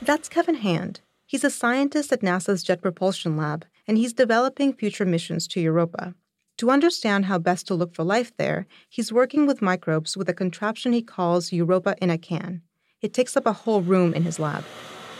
That's 0.00 0.30
Kevin 0.30 0.56
Hand. 0.56 1.00
He's 1.26 1.44
a 1.44 1.50
scientist 1.50 2.10
at 2.10 2.22
NASA's 2.22 2.62
Jet 2.62 2.80
Propulsion 2.80 3.36
Lab, 3.36 3.66
and 3.86 3.98
he's 3.98 4.14
developing 4.14 4.72
future 4.72 5.04
missions 5.04 5.46
to 5.48 5.60
Europa. 5.60 6.14
To 6.56 6.70
understand 6.70 7.26
how 7.26 7.38
best 7.38 7.66
to 7.66 7.74
look 7.74 7.94
for 7.94 8.02
life 8.02 8.36
there, 8.36 8.66
he's 8.88 9.12
working 9.12 9.46
with 9.46 9.62
microbes 9.62 10.16
with 10.16 10.28
a 10.28 10.34
contraption 10.34 10.92
he 10.92 11.02
calls 11.02 11.52
Europa 11.52 11.96
in 12.00 12.08
a 12.08 12.18
Can. 12.18 12.62
It 13.02 13.12
takes 13.12 13.36
up 13.36 13.46
a 13.46 13.52
whole 13.52 13.82
room 13.82 14.14
in 14.14 14.24
his 14.24 14.38
lab. 14.38 14.64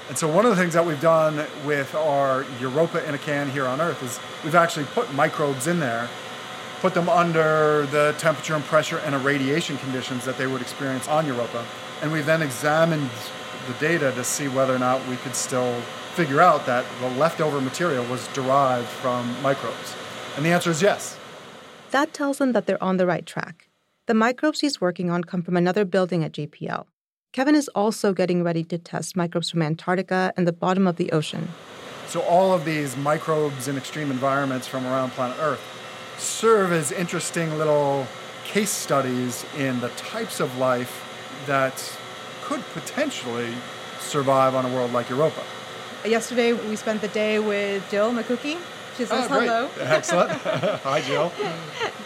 And 0.08 0.18
so, 0.18 0.26
one 0.26 0.44
of 0.44 0.50
the 0.50 0.56
things 0.56 0.74
that 0.74 0.84
we've 0.84 1.00
done 1.00 1.46
with 1.64 1.94
our 1.94 2.44
Europa 2.58 3.06
in 3.06 3.14
a 3.14 3.18
Can 3.18 3.48
here 3.50 3.66
on 3.66 3.80
Earth 3.80 4.02
is 4.02 4.18
we've 4.44 4.54
actually 4.54 4.86
put 4.86 5.12
microbes 5.14 5.66
in 5.66 5.78
there 5.78 6.08
put 6.80 6.94
them 6.94 7.08
under 7.08 7.86
the 7.86 8.14
temperature 8.18 8.54
and 8.54 8.64
pressure 8.64 8.98
and 8.98 9.14
irradiation 9.14 9.76
conditions 9.78 10.24
that 10.24 10.38
they 10.38 10.46
would 10.46 10.62
experience 10.62 11.06
on 11.08 11.26
Europa. 11.26 11.64
And 12.00 12.10
we 12.10 12.22
then 12.22 12.40
examined 12.40 13.10
the 13.66 13.74
data 13.74 14.12
to 14.12 14.24
see 14.24 14.48
whether 14.48 14.74
or 14.74 14.78
not 14.78 15.06
we 15.06 15.16
could 15.16 15.34
still 15.34 15.78
figure 16.14 16.40
out 16.40 16.64
that 16.66 16.84
the 17.00 17.10
leftover 17.10 17.60
material 17.60 18.04
was 18.06 18.26
derived 18.28 18.88
from 18.88 19.30
microbes. 19.42 19.94
And 20.36 20.44
the 20.44 20.50
answer 20.50 20.70
is 20.70 20.80
yes. 20.80 21.18
That 21.90 22.14
tells 22.14 22.38
them 22.38 22.52
that 22.52 22.66
they're 22.66 22.82
on 22.82 22.96
the 22.96 23.06
right 23.06 23.26
track. 23.26 23.68
The 24.06 24.14
microbes 24.14 24.60
he's 24.60 24.80
working 24.80 25.10
on 25.10 25.24
come 25.24 25.42
from 25.42 25.56
another 25.56 25.84
building 25.84 26.24
at 26.24 26.32
JPL. 26.32 26.86
Kevin 27.32 27.54
is 27.54 27.68
also 27.68 28.12
getting 28.12 28.42
ready 28.42 28.64
to 28.64 28.78
test 28.78 29.16
microbes 29.16 29.50
from 29.50 29.62
Antarctica 29.62 30.32
and 30.36 30.48
the 30.48 30.52
bottom 30.52 30.86
of 30.86 30.96
the 30.96 31.12
ocean. 31.12 31.48
So, 32.08 32.22
all 32.22 32.52
of 32.52 32.64
these 32.64 32.96
microbes 32.96 33.68
in 33.68 33.76
extreme 33.76 34.10
environments 34.10 34.66
from 34.66 34.84
around 34.84 35.10
planet 35.10 35.36
Earth 35.38 35.60
serve 36.20 36.72
as 36.72 36.92
interesting 36.92 37.56
little 37.56 38.06
case 38.44 38.70
studies 38.70 39.44
in 39.56 39.80
the 39.80 39.88
types 39.90 40.40
of 40.40 40.56
life 40.58 41.06
that 41.46 41.98
could 42.42 42.62
potentially 42.74 43.54
survive 43.98 44.54
on 44.54 44.64
a 44.64 44.74
world 44.74 44.92
like 44.92 45.08
Europa. 45.08 45.42
Yesterday, 46.04 46.52
we 46.52 46.76
spent 46.76 47.00
the 47.00 47.08
day 47.08 47.38
with 47.38 47.88
Jill 47.90 48.12
Mikucki. 48.12 48.58
She 48.96 49.04
says 49.04 49.28
oh, 49.30 49.40
hello. 49.40 49.70
Excellent. 49.80 50.32
Hi, 50.82 51.00
Jill. 51.02 51.32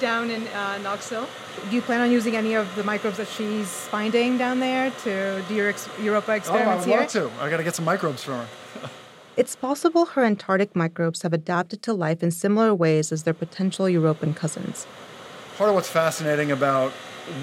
down 0.01 0.31
in 0.31 0.47
uh, 0.49 0.79
Knoxville. 0.79 1.29
Do 1.71 1.75
you 1.75 1.83
plan 1.83 2.01
on 2.01 2.11
using 2.11 2.37
any 2.37 2.55
of 2.55 2.73
the 2.77 2.85
microbes 2.85 3.17
that 3.17 3.29
she's 3.29 3.71
finding 3.89 4.37
down 4.37 4.61
there 4.61 4.91
to 5.05 5.43
do 5.49 5.55
your 5.55 5.71
ex- 5.71 5.89
Europa 6.01 6.33
experiments 6.35 6.87
oh, 6.87 6.93
I 6.93 6.97
want 6.97 7.11
to. 7.11 7.31
I 7.41 7.49
got 7.49 7.57
to 7.57 7.65
get 7.65 7.75
some 7.75 7.85
microbes 7.85 8.23
from 8.23 8.35
her. 8.35 8.91
It's 9.37 9.57
possible 9.57 10.07
her 10.07 10.25
Antarctic 10.25 10.77
microbes 10.77 11.23
have 11.23 11.33
adapted 11.33 11.83
to 11.83 11.93
life 11.93 12.23
in 12.23 12.31
similar 12.31 12.73
ways 12.73 13.11
as 13.11 13.25
their 13.25 13.35
potential 13.35 13.89
European 13.89 14.33
cousins. 14.33 14.87
Part 15.59 15.71
of 15.71 15.75
what's 15.75 15.89
fascinating 15.89 16.53
about 16.53 16.93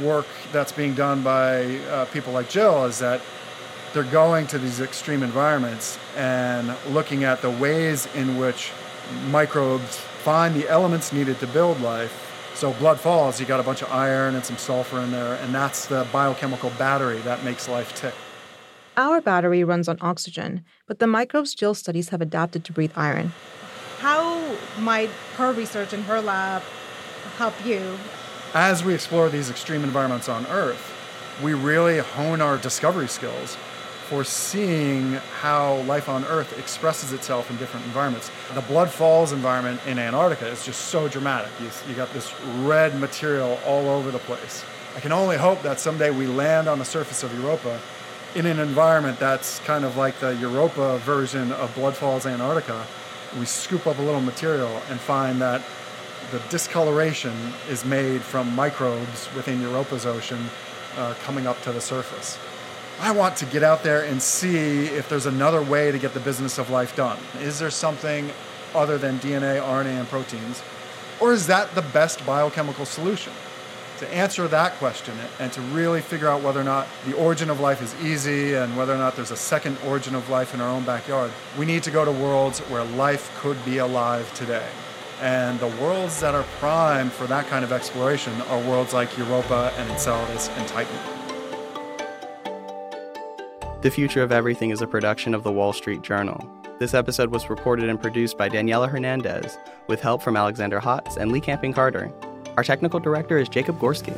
work 0.01 0.25
that's 0.54 0.71
being 0.71 0.93
done 0.93 1.21
by 1.21 1.80
uh, 1.89 2.06
people 2.06 2.32
like 2.32 2.49
Jill 2.49 2.86
is 2.86 2.99
that 2.99 3.21
they're 3.93 4.04
going 4.04 4.47
to 4.47 4.58
these 4.58 4.80
extreme 4.80 5.21
environments 5.21 5.99
and 6.15 6.73
looking 6.91 7.25
at 7.25 7.41
the 7.41 7.49
ways 7.49 8.08
in 8.15 8.38
which 8.38 8.71
microbes 9.27 9.97
find 9.97 10.56
the 10.56 10.69
elements 10.69 11.12
needed 11.12 11.39
to 11.41 11.47
build 11.47 11.82
life. 11.82 12.30
So, 12.54 12.71
blood 12.73 13.01
falls, 13.01 13.39
you 13.39 13.45
got 13.45 13.60
a 13.60 13.63
bunch 13.63 13.82
of 13.82 13.91
iron 13.91 14.36
and 14.36 14.45
some 14.45 14.58
sulfur 14.58 14.99
in 14.99 15.12
there, 15.12 15.36
and 15.36 15.54
that's 15.54 15.88
the 15.88 16.08
biochemical 16.13 16.69
battery 16.71 17.17
that 17.19 17.43
makes 17.43 17.67
life 17.67 17.93
tick. 17.95 18.13
Our 19.02 19.20
battery 19.20 19.64
runs 19.64 19.90
on 19.90 19.98
oxygen, 20.00 20.64
but 20.86 21.00
the 21.00 21.08
microbes 21.08 21.56
Jill 21.56 21.74
studies 21.74 22.10
have 22.10 22.22
adapted 22.22 22.64
to 22.66 22.72
breathe 22.72 22.92
iron. 22.96 23.34
How 23.98 24.56
might 24.78 25.10
her 25.38 25.52
research 25.54 25.92
in 25.92 26.04
her 26.04 26.22
lab 26.22 26.62
help 27.40 27.56
you? 27.66 27.98
As 28.54 28.84
we 28.84 28.94
explore 28.94 29.28
these 29.28 29.50
extreme 29.50 29.84
environments 29.84 30.30
on 30.30 30.46
Earth, 30.46 30.94
we 31.42 31.56
really 31.56 31.98
hone 31.98 32.42
our 32.42 32.60
discovery 32.60 33.08
skills 33.08 33.56
for 34.08 34.24
seeing 34.24 35.14
how 35.40 35.78
life 35.88 36.08
on 36.08 36.24
Earth 36.26 36.56
expresses 36.60 37.12
itself 37.12 37.50
in 37.50 37.58
different 37.58 37.88
environments. 37.88 38.30
The 38.54 38.62
Blood 38.62 38.92
Falls 38.92 39.32
environment 39.32 39.82
in 39.88 39.98
Antarctica 39.98 40.46
is 40.46 40.64
just 40.64 40.90
so 40.90 41.08
dramatic. 41.08 41.50
You, 41.60 41.72
you 41.90 41.96
got 41.96 42.14
this 42.14 42.32
red 42.60 43.00
material 43.00 43.58
all 43.66 43.90
over 43.90 44.12
the 44.12 44.20
place. 44.20 44.64
I 44.96 45.00
can 45.00 45.12
only 45.12 45.38
hope 45.38 45.64
that 45.64 45.80
someday 45.80 46.12
we 46.12 46.28
land 46.28 46.68
on 46.68 46.78
the 46.78 46.86
surface 46.86 47.24
of 47.24 47.34
Europa 47.40 47.82
in 48.34 48.46
an 48.46 48.60
environment 48.60 49.20
that's 49.20 49.60
kind 49.60 49.84
of 49.84 49.98
like 49.98 50.20
the 50.20 50.34
Europa 50.36 51.00
version 51.00 51.52
of 51.52 51.74
Blood 51.76 51.96
Falls 51.96 52.26
Antarctica. 52.26 52.86
We 53.38 53.46
scoop 53.46 53.88
up 53.88 53.98
a 54.00 54.02
little 54.02 54.22
material 54.22 54.82
and 54.89 55.00
find 55.00 55.41
that 55.41 55.62
the 56.32 56.39
discoloration 56.50 57.34
is 57.70 57.84
made 57.84 58.22
from 58.22 58.54
microbes 58.56 59.28
within 59.36 59.62
Europa's 59.62 60.06
ocean 60.06 60.46
uh, 60.96 61.13
coming 61.24 61.46
up 61.46 61.62
to 61.63 61.74
the 61.74 61.82
surface. 61.82 62.38
I 63.02 63.12
want 63.12 63.36
to 63.38 63.46
get 63.46 63.63
out 63.63 63.84
there 63.84 64.06
and 64.06 64.22
see 64.22 64.86
if 64.86 65.10
there's 65.10 65.26
another 65.26 65.62
way 65.62 65.91
to 65.91 66.00
get 66.00 66.13
the 66.13 66.20
business 66.22 66.58
of 66.58 66.70
life 66.70 66.96
done. 66.96 67.17
Is 67.39 67.60
there 67.60 67.72
something 67.72 68.32
other 68.74 68.98
than 68.98 69.20
DNA, 69.20 69.62
RNA, 69.62 70.00
and 70.00 70.08
proteins? 70.08 70.62
Or 71.20 71.34
is 71.34 71.48
that 71.48 71.74
the 71.76 71.82
best 71.82 72.26
biochemical 72.26 72.86
solution? 72.86 73.34
To 74.02 74.12
answer 74.12 74.48
that 74.48 74.74
question 74.80 75.14
and 75.40 75.54
to 75.54 75.62
really 75.62 76.02
figure 76.02 76.28
out 76.28 76.42
whether 76.42 76.60
or 76.60 76.64
not 76.64 76.88
the 77.06 77.16
origin 77.16 77.52
of 77.52 77.60
life 77.60 77.84
is 77.84 77.94
easy 78.04 78.56
and 78.56 78.76
whether 78.76 78.96
or 78.96 78.98
not 78.98 79.16
there's 79.16 79.30
a 79.30 79.36
second 79.36 79.78
origin 79.86 80.16
of 80.16 80.28
life 80.28 80.56
in 80.56 80.60
our 80.60 80.68
own 80.68 80.84
backyard, 80.84 81.30
we 81.56 81.68
need 81.68 81.84
to 81.84 81.92
go 81.92 82.04
to 82.04 82.12
worlds 82.12 82.62
where 82.62 82.84
life 82.84 83.32
could 83.42 83.64
be 83.64 83.78
alive 83.78 84.34
today. 84.34 84.66
And 85.22 85.60
the 85.60 85.68
worlds 85.68 86.20
that 86.20 86.34
are 86.34 86.46
primed 86.58 87.12
for 87.12 87.28
that 87.28 87.46
kind 87.46 87.64
of 87.64 87.72
exploration 87.72 88.34
are 88.50 88.60
worlds 88.62 88.92
like 88.92 89.16
Europa 89.20 89.72
and 89.78 89.92
Enceladus 89.92 90.50
and 90.50 90.68
Titan. 90.68 90.98
The 93.82 93.92
Future 93.92 94.24
of 94.24 94.32
Everything 94.32 94.72
is 94.72 94.82
a 94.82 94.88
production 94.88 95.36
of 95.36 95.44
the 95.44 95.52
Wall 95.52 95.74
Street 95.74 96.02
Journal. 96.02 96.50
This 96.80 96.96
episode 96.96 97.30
was 97.30 97.52
reported 97.52 97.88
and 97.88 98.02
produced 98.02 98.36
by 98.36 98.50
Daniela 98.50 98.90
Hernandez, 98.90 99.60
with 99.86 100.02
help 100.02 100.24
from 100.24 100.36
Alexander 100.36 100.80
Hotz 100.80 101.18
and 101.18 101.32
Lee 101.32 101.40
Camping 101.40 101.74
Carter. 101.74 102.12
Our 102.58 102.64
technical 102.64 103.00
director 103.00 103.38
is 103.38 103.50
Jacob 103.50 103.80
Gorski. 103.80 104.18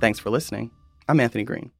Thanks 0.00 0.18
for 0.18 0.30
listening. 0.30 0.70
I'm 1.08 1.20
Anthony 1.20 1.44
Green. 1.44 1.70